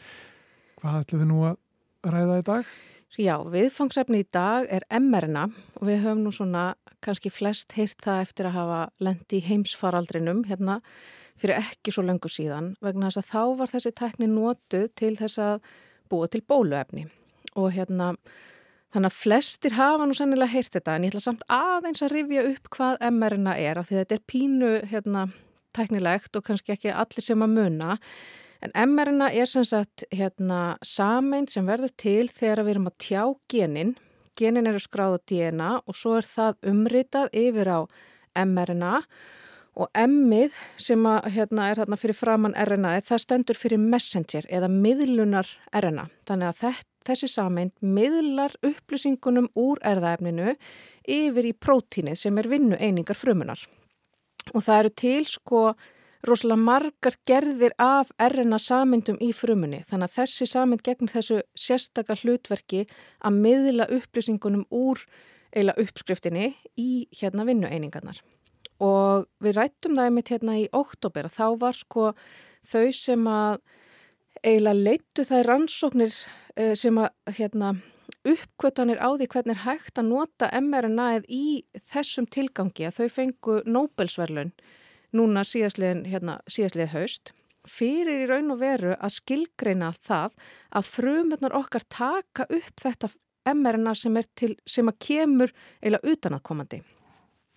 [0.77, 1.57] Hvað ætlum við nú að
[2.05, 2.71] ræða í dag?
[3.17, 5.47] Já, viðfangsefni í dag er mRNA
[5.79, 6.65] og við höfum nú svona
[7.01, 10.81] kannski flest heyrt það eftir að hafa lendi í heimsfaraldrinum hérna
[11.37, 15.41] fyrir ekki svo lengur síðan vegna þess að þá var þessi tækni nótu til þess
[15.41, 15.71] að
[16.11, 17.07] búa til bóluefni
[17.57, 18.13] og hérna
[18.93, 22.47] þannig að flestir hafa nú sennilega heyrt þetta en ég ætla samt aðeins að rifja
[22.51, 25.29] upp hvað mRNA er af því þetta er pínu hérna
[25.77, 27.97] tæknilegt og kannski ekki allir sem að muna
[28.65, 33.23] En mRNA er sem sagt hérna, sameind sem verður til þegar við erum að tjá
[33.53, 33.95] genin.
[34.37, 37.79] Genin eru skráð á DNA og svo er það umritað yfir á
[38.37, 38.95] mRNA
[39.77, 44.69] og M-ið sem að, hérna, er hérna, fyrir framann RNA það stendur fyrir messenger eða
[44.73, 46.07] miðlunar RNA.
[46.29, 50.55] Þannig að þess, þessi sameind miðlar upplýsingunum úr erðaefninu
[51.07, 53.61] yfir í prótínið sem er vinnu einingar frumunar.
[54.55, 55.61] Og það eru til sko
[56.25, 59.83] rosalega margar gerðir af RNA samyndum í frumunni.
[59.87, 62.85] Þannig að þessi samynd gegn þessu sérstakar hlutverki
[63.21, 65.03] að miðla upplýsingunum úr
[65.55, 68.21] eila uppskriftinni í hérna vinnueiningarnar.
[68.83, 72.09] Og við rættum það einmitt hérna í oktober að þá var sko
[72.67, 73.61] þau sem að
[74.45, 76.17] eila leittu það rannsóknir
[76.77, 77.75] sem að hérna
[78.27, 81.45] uppkvötanir á því hvernig er hægt að nota mRNA-ið í
[81.89, 84.51] þessum tilgangi að þau fengu Nobelsverlun
[85.15, 87.33] núna síðasliðin hérna, síðaslið haust
[87.67, 90.35] fyrir í raun og veru að skilgreina það
[90.71, 93.11] að frumöndar okkar taka upp þetta
[93.53, 95.53] mRNA sem, til, sem að kemur
[95.83, 96.81] eila utanakomandi.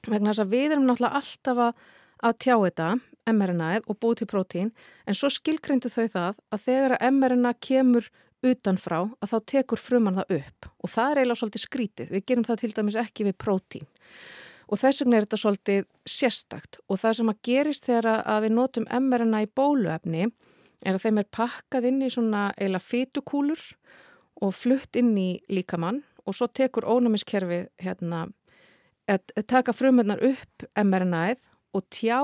[0.09, 1.84] Vegna þess að við erum náttúrulega alltaf að,
[2.26, 2.90] að tjá þetta
[3.30, 4.72] mRNA-ið og búið til prótín
[5.07, 8.11] en svo skilgreindu þau það að þegar að mRNA kemur
[8.46, 12.12] utanfrá að þá tekur frumann það upp og það er eiginlega svolítið skrítið.
[12.14, 13.90] Við gerum það til dæmis ekki við prótín.
[14.71, 16.79] Og þess vegna er þetta svolítið sérstakt.
[16.87, 20.29] Og það sem að gerist þegar að við notum mRNA í bóluefni
[20.81, 23.64] er að þeim er pakkað inn í svona eila fytukúlur
[24.41, 28.29] og flutt inn í líkamann og svo tekur ónæmiskerfið hérna
[29.11, 31.43] að taka frumöndar upp mRNA-ið
[31.75, 32.21] og tjá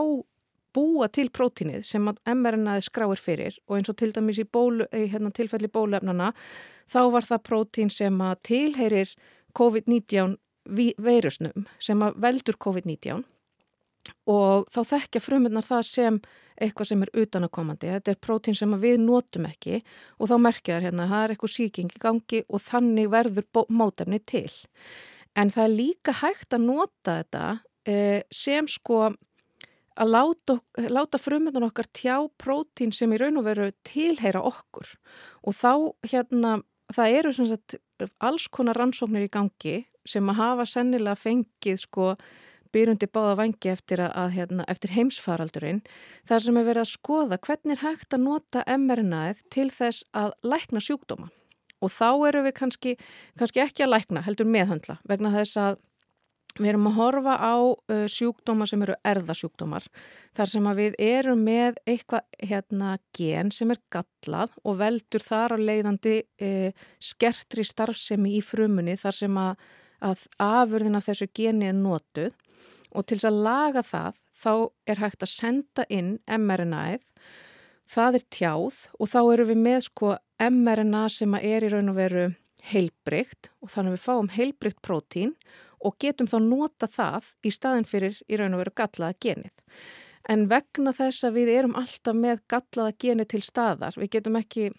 [0.76, 3.56] búa til prótínið sem að mRNA-ið skráir fyrir.
[3.66, 6.32] Og eins og til dæmis í, bólu, hérna, tilfelli bóluefnana
[6.92, 9.14] þá var það prótín sem að tilheyrir
[9.56, 10.36] COVID-19
[10.66, 13.24] veirusnum sem að veldur COVID-19
[14.30, 16.18] og þá þekkja frumundnar það sem
[16.56, 17.90] eitthvað sem er utanakomandi.
[17.96, 19.80] Þetta er prótín sem við notum ekki
[20.16, 23.66] og þá merkja þær hérna að það er eitthvað síking í gangi og þannig verður
[23.68, 24.48] mótefni til.
[25.36, 27.44] En það er líka hægt að nota þetta
[27.88, 29.10] eh, sem sko
[29.96, 30.58] að láta,
[30.92, 34.90] láta frumundnar okkar tjá prótín sem í raun og veru tilheyra okkur
[35.46, 35.72] og þá
[36.10, 36.56] hérna
[36.94, 37.78] það eru sagt
[38.22, 39.76] alls konar rannsóknir í gangi
[40.06, 42.12] sem að hafa sennilega fengið sko
[42.74, 45.82] byrjundi báða vangi eftir, að, að, hérna, eftir heimsfaraldurinn
[46.28, 50.34] þar sem er verið að skoða hvernig er hægt að nota mRNA-ið til þess að
[50.44, 51.30] lækna sjúkdóma.
[51.84, 52.94] Og þá eru við kannski,
[53.38, 55.80] kannski ekki að lækna, heldur meðhandla vegna þess að
[56.58, 59.88] við erum að horfa á uh, sjúkdóma sem eru erðasjúkdómar
[60.36, 65.56] þar sem að við erum með eitthvað hérna gen sem er gallað og veldur þar
[65.56, 69.66] á leiðandi uh, skertri starfsemi í frumunni þar sem að
[70.04, 72.34] að afurðin af þessu geni er notuð.
[72.96, 74.52] Og til þess að laga það þá
[74.88, 77.04] er hægt að senda inn mRNA-ið,
[77.86, 81.98] það er tjáð og þá eru við með sko mRNA sem er í raun og
[81.98, 82.26] veru
[82.66, 85.36] heilbrygt og þannig að við fáum heilbrygt prótín
[85.86, 89.54] og getum þá nota það í staðin fyrir í raun og veru gallaða genið.
[90.26, 94.72] En vegna þess að við erum alltaf með gallaða genið til staðar, við getum ekki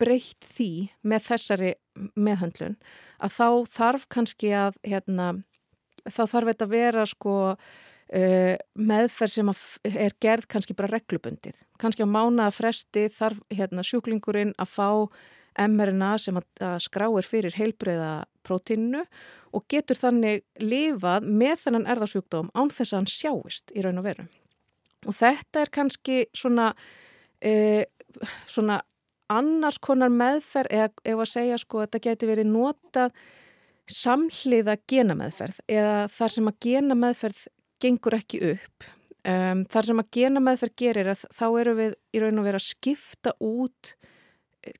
[0.00, 0.72] breytt því
[1.06, 1.70] með þessari
[2.16, 2.76] meðhandlun
[3.20, 5.28] að þá þarf kannski að hérna,
[6.08, 8.54] þá þarf þetta að vera sko uh,
[8.90, 9.52] meðferð sem
[9.90, 11.58] er gerð kannski bara reglubundið.
[11.80, 14.88] Kannski á mánaða fresti þarf hérna, sjúklingurinn að fá
[15.58, 16.46] mRNA sem að,
[16.84, 18.12] skráir fyrir heilbreyða
[18.46, 19.04] prótínu
[19.56, 24.06] og getur þannig lifað með þennan erðarsjúkdóm án þess að hann sjáist í raun og
[24.06, 24.26] veru.
[25.08, 26.70] Og þetta er kannski svona,
[27.42, 27.82] uh,
[28.46, 28.80] svona
[29.30, 33.14] annars konar meðferð eða ef að segja sko að þetta geti verið notað
[33.90, 37.44] samhliða genameðferð eða þar sem að genameðferð
[37.82, 38.86] gengur ekki upp.
[39.20, 42.68] Um, þar sem að genameðferð gerir að þá eru við í raun og verið að
[42.70, 43.94] skipta út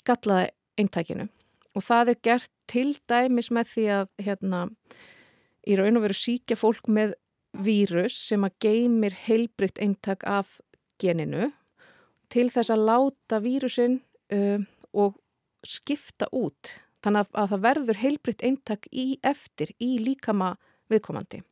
[0.06, 0.48] gallaða
[0.80, 1.28] eintækinu
[1.76, 4.60] og það er gert til dæmis með því að hérna,
[5.66, 7.14] í raun og verið síkja fólk með
[7.52, 10.58] vírus sem að geymir heilbrygt eintak af
[11.02, 11.50] geninu
[12.30, 13.98] til þess að láta vírusin
[14.34, 15.18] um, og
[15.66, 20.54] skipta út þannig að, að það verður heilbritt eintak í eftir í líkama
[20.90, 21.42] viðkomandi.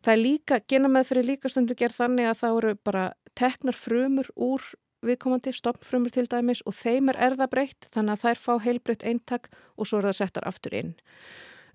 [0.00, 3.04] Það er líka, genameðferði líka stundu gerð þannig að það eru bara
[3.36, 4.64] teknar frumur úr
[5.06, 9.88] viðkomandi, stoppfrumur til dæmis og þeim er erðabreitt þannig að þær fá heilbritt eintak og
[9.88, 10.94] svo er það settar aftur inn.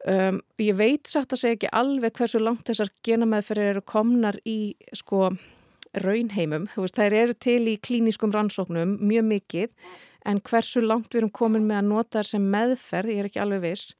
[0.05, 4.76] Um, ég veit satt að segja ekki alveg hversu langt þessar genameðferðir eru komnar í
[4.93, 5.32] sko
[6.03, 9.95] raunheimum, veist, þær eru til í klíniskum rannsóknum mjög mikið
[10.30, 13.41] en hversu langt við erum komin með að nota þar sem meðferð, ég er ekki
[13.41, 13.95] alveg viss,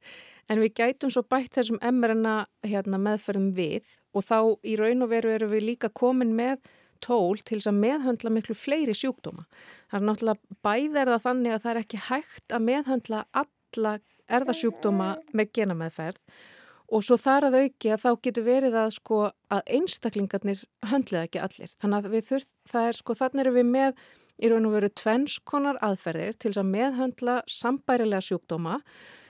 [0.50, 5.12] en við gætum svo bætt þessum mRNA hérna, meðferðum við og þá í raun og
[5.14, 6.60] veru erum við líka komin með
[7.04, 9.46] tól til þess að meðhöndla miklu fleiri sjúkdóma.
[9.90, 15.50] Það er náttúrulega bæðerða þannig að það er ekki hægt að meðhöndla alla erðasjúkdóma með
[15.58, 16.44] genameðferð
[16.86, 19.22] og svo þar að auki að þá getur verið að sko
[19.52, 21.72] að einstaklingarnir höndlið ekki allir.
[21.82, 24.04] Þannig að þurft, er sko þannig erum við með
[24.36, 28.80] í raun og veru tvennskonar aðferðir til að meðhöndla sambærilega sjúkdóma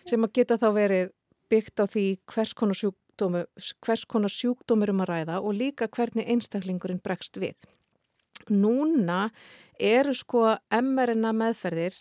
[0.07, 1.13] sem að geta þá verið
[1.51, 2.79] byggt á því hvers konar,
[3.17, 3.47] sjúkdómu,
[3.81, 7.55] hvers konar sjúkdómur um að ræða og líka hvernig einstaklingurinn bregst við.
[8.51, 9.31] Núna
[9.79, 11.95] eru sko mRNA meðferðir,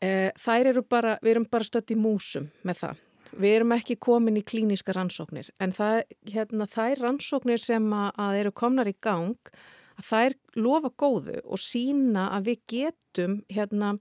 [0.00, 2.96] e, þær eru bara, við erum bara stött í músum með það.
[3.34, 8.36] Við erum ekki komin í klíníska rannsóknir en það, hérna, þær rannsóknir sem að, að
[8.38, 9.38] eru komnar í gang
[10.02, 13.96] þær lofa góðu og sína að við getum hérna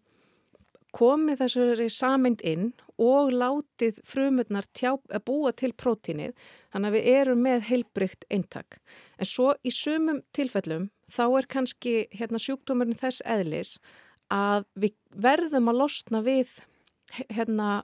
[0.93, 2.71] komið þessari samend inn
[3.01, 6.35] og látið frumurnar tjá, að búa til prótínið
[6.73, 8.77] þannig að við erum með heilbrygt eintak.
[9.17, 13.79] En svo í sumum tilfellum þá er kannski hérna, sjúkdómurinn þess eðlis
[14.33, 16.53] að við verðum að losna við
[17.29, 17.83] hérna,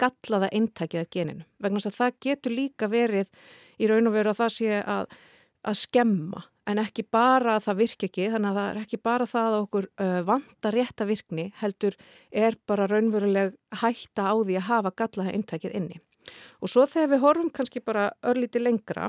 [0.00, 1.46] gallaða eintakið af geninu.
[1.62, 3.32] Vegna þess að það getur líka verið
[3.78, 5.18] í raun og veru að það sé að,
[5.66, 9.28] að skemma en ekki bara að það virk ekki, þannig að það er ekki bara
[9.28, 11.96] það að okkur uh, vanda rétta virkni, heldur
[12.44, 16.02] er bara raunveruleg hætta á því að hafa gallaða inntækið inni.
[16.60, 19.08] Og svo þegar við horfum kannski bara örlíti lengra,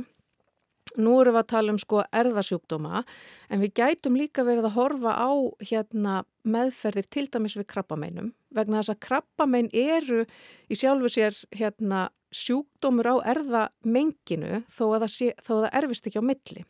[0.97, 3.03] nú erum við að tala um sko erðasjúkdóma,
[3.51, 6.15] en við gætum líka verið að horfa á hérna
[6.49, 10.23] meðferðir til dæmis við krabbameinum, vegna þess að krabbamein eru
[10.71, 16.09] í sjálfu sér hérna sjúkdómur á erðamenginu þó að það, sé, þó að það erfist
[16.09, 16.65] ekki á milli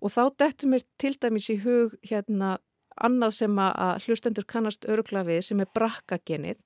[0.00, 2.56] og þá dettur mér til dæmis í hug hérna
[3.00, 6.58] annað sem að hlustendur kannast örugla við sem er brakkagenið.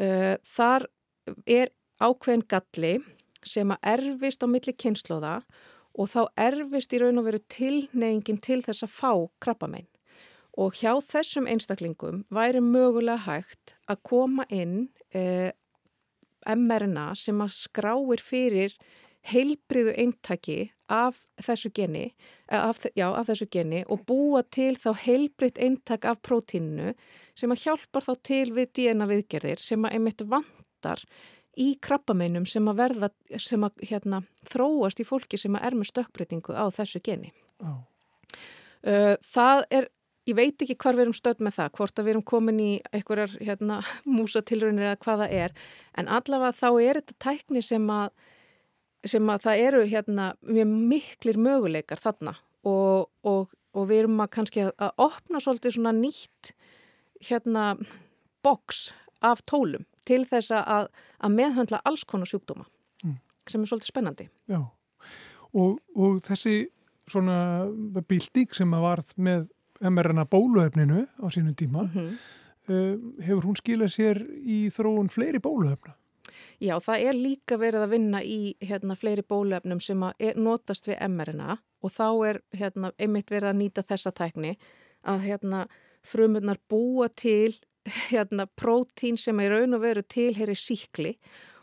[0.00, 0.86] Uh, þar
[1.46, 2.94] er ákveðin galli
[3.46, 5.40] sem að erfist á milli kynnslóða
[5.98, 9.12] og þá erfist í raun og veru tilneyingin til þess að fá
[9.42, 9.88] krabbamein.
[10.60, 15.50] Og hjá þessum einstaklingum væri mögulega hægt að koma inn uh,
[16.46, 18.76] mRNA sem að skráir fyrir
[19.30, 20.60] heilbriðu eintaki
[20.90, 22.14] af þessu geni,
[22.50, 26.94] eh, af, já, af þessu geni og búa til þá heilbriðt eintak af prótíninu
[27.34, 31.04] sem að hjálpar þá til við DNA viðgerðir sem að einmitt vantar
[31.60, 35.90] í krabbameinum sem að verða, sem að hérna, þróast í fólki sem að er með
[35.90, 37.32] stökkbreytingu á þessu geni.
[37.60, 37.82] Oh.
[38.80, 39.88] Það er,
[40.30, 42.70] ég veit ekki hvar við erum stödd með það, hvort að við erum komin í
[42.94, 43.80] einhverjar hérna,
[44.16, 45.56] músatilrunir eða hvaða er,
[45.98, 48.14] en allavega þá er þetta tækni sem að
[49.04, 52.34] sem að það eru hérna mjög miklir möguleikar þarna
[52.68, 56.52] og, og, og við erum að kannski að, opna svolítið svona nýtt
[57.28, 57.70] hérna
[58.44, 58.90] boks
[59.24, 60.90] af tólum til þess að,
[61.20, 62.66] að meðhandla alls konar sjúkdóma.
[63.04, 63.16] Mm.
[63.48, 64.28] sem er svolítið spennandi.
[64.50, 64.60] Já,
[65.52, 66.70] og, og þessi
[67.10, 67.38] svona
[68.08, 69.48] bilding sem að varð með
[69.80, 73.22] mRNA bóluefninu á sínum tíma, mm -hmm.
[73.24, 75.96] hefur hún skilað sér í þróun fleiri bóluefna?
[76.60, 81.00] Já, það er líka verið að vinna í hérna, fleiri bóluefnum sem er, notast við
[81.08, 84.56] mRNA og þá er hérna, einmitt verið að nýta þessa tækni
[85.08, 85.64] að hérna,
[86.04, 87.54] frumurnar búa til
[88.10, 91.14] hérna, prótín sem er raun og veru tilheri síkli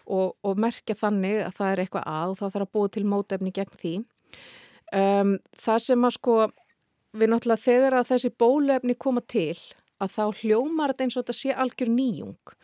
[0.07, 3.05] og, og merkja þannig að það er eitthvað að og það þarf að búa til
[3.05, 3.93] mótefni gegn því.
[4.95, 6.38] Um, það sem að sko
[7.17, 9.57] við náttúrulega þegar að þessi bólefni koma til
[10.01, 12.55] að þá hljómar þetta eins og þetta sé algjör nýjung og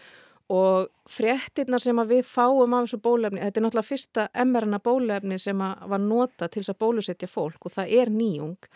[1.10, 5.62] fréttinnar sem að við fáum af þessu bólefni, þetta er náttúrulega fyrsta mRNA bólefni sem
[5.62, 8.68] var nota til þess að bólusetja fólk og það er nýjung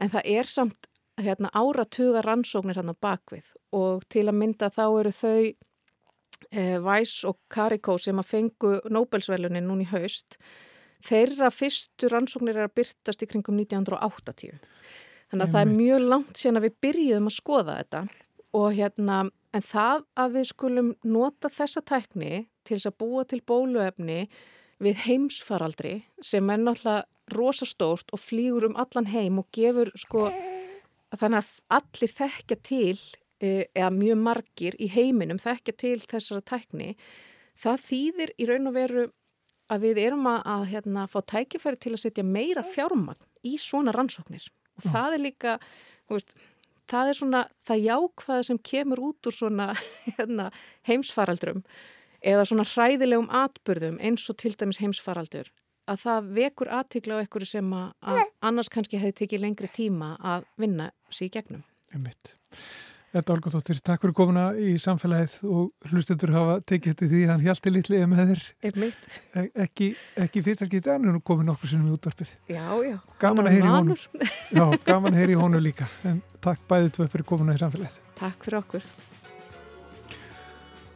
[0.00, 0.88] en það er samt
[1.20, 7.24] hérna, áratuga rannsóknir hann á bakvið og til að mynda þá eru þau eh, Weiss
[7.28, 10.38] og Caricó sem að fengu Nobelsvelunin núni í haust.
[11.04, 14.58] Þeirra fyrstu rannsóknir er að byrtast í kringum 1980
[15.30, 18.02] þannig að það er mjög langt síðan að við byrjuðum að skoða þetta
[18.56, 19.22] og hérna
[19.54, 24.20] en það að við skulum nota þessa tækni til þess að búa til bóluefni
[24.80, 25.94] við heimsfaraldri
[26.24, 30.28] sem er náttúrulega rosastórt og flýgur um allan heim og gefur sko
[31.18, 32.98] þannig að allir þekkja til
[33.42, 36.94] e, eða mjög margir í heiminum þekkja til þessara tækni
[37.60, 39.06] það þýðir í raun og veru
[39.70, 43.94] að við erum að, að hérna, fá tækifæri til að setja meira fjármagn í svona
[43.94, 44.48] rannsóknir
[44.78, 44.90] og mm.
[44.90, 45.58] það er líka
[46.10, 46.34] veist,
[46.90, 49.70] það er svona það jákvæða sem kemur út úr svona
[50.16, 50.50] hérna,
[50.88, 51.64] heimsfaraldrum
[52.20, 55.48] eða svona hræðilegum atbyrðum eins og til dæmis heimsfaraldur
[55.90, 60.46] að það vekur aðtikla á einhverju sem að, annars kannski hefði tekið lengri tíma að
[60.60, 61.64] vinna í gegnum.
[61.90, 62.36] Einmitt.
[63.10, 67.40] Þetta er Olgatóttir, takk fyrir komuna í samfélagið og hlustendur hafa tekið þetta því hann
[67.42, 68.42] hjálpti litliðið með þér.
[68.62, 69.88] E ekki,
[70.26, 72.36] ekki fyrst að skita en nú komið nokkur sinnum í útvarpið.
[72.52, 73.00] Já, já.
[73.18, 74.04] Gaman að heyri honum.
[74.60, 75.88] Já, gaman að heyri honum líka.
[76.06, 77.96] En takk bæðið tvö fyrir komuna í samfélagið.
[78.20, 78.86] Takk fyrir okkur.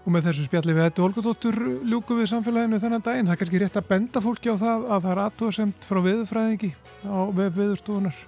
[0.05, 3.27] Og með þessu spjalli við þetta Olgatóttur ljúku við samfélaginu þennan daginn.
[3.27, 6.71] Það er kannski rétt að benda fólki á það að það er aðtóðasemt frá viðfræðingi
[7.11, 7.19] á
[7.59, 8.23] viðstofunar.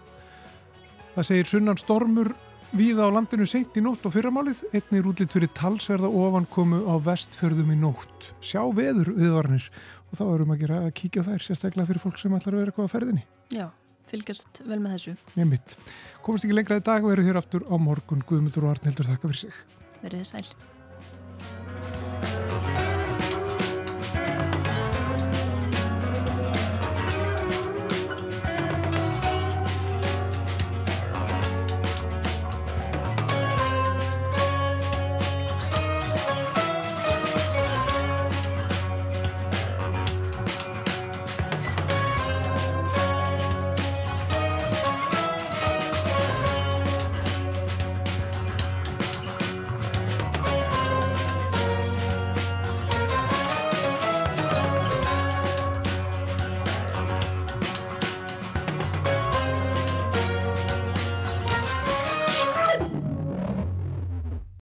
[1.15, 2.33] Það segir sunnan stormur
[2.79, 4.63] víða á landinu seint í nótt og fyrramálið.
[4.73, 8.31] Einni er útlýtt fyrir talsverða ofankomu á vestfjörðum í nótt.
[8.45, 9.67] Sjá veður viðvarnir
[10.11, 12.63] og þá erum að gera að kíkja á þær sérstaklega fyrir fólk sem ætlar að
[12.63, 13.27] vera eitthvað á ferðinni.
[13.57, 13.67] Já,
[14.13, 15.19] fylgjast vel með þessu.
[15.41, 15.77] Ég mitt.
[16.27, 18.25] Komast ekki lengra í dag og eru hér aftur á morgun.
[18.29, 19.61] Guðmundur og Arnildur, þakka fyrir sig.
[20.05, 20.76] Verðið sæl.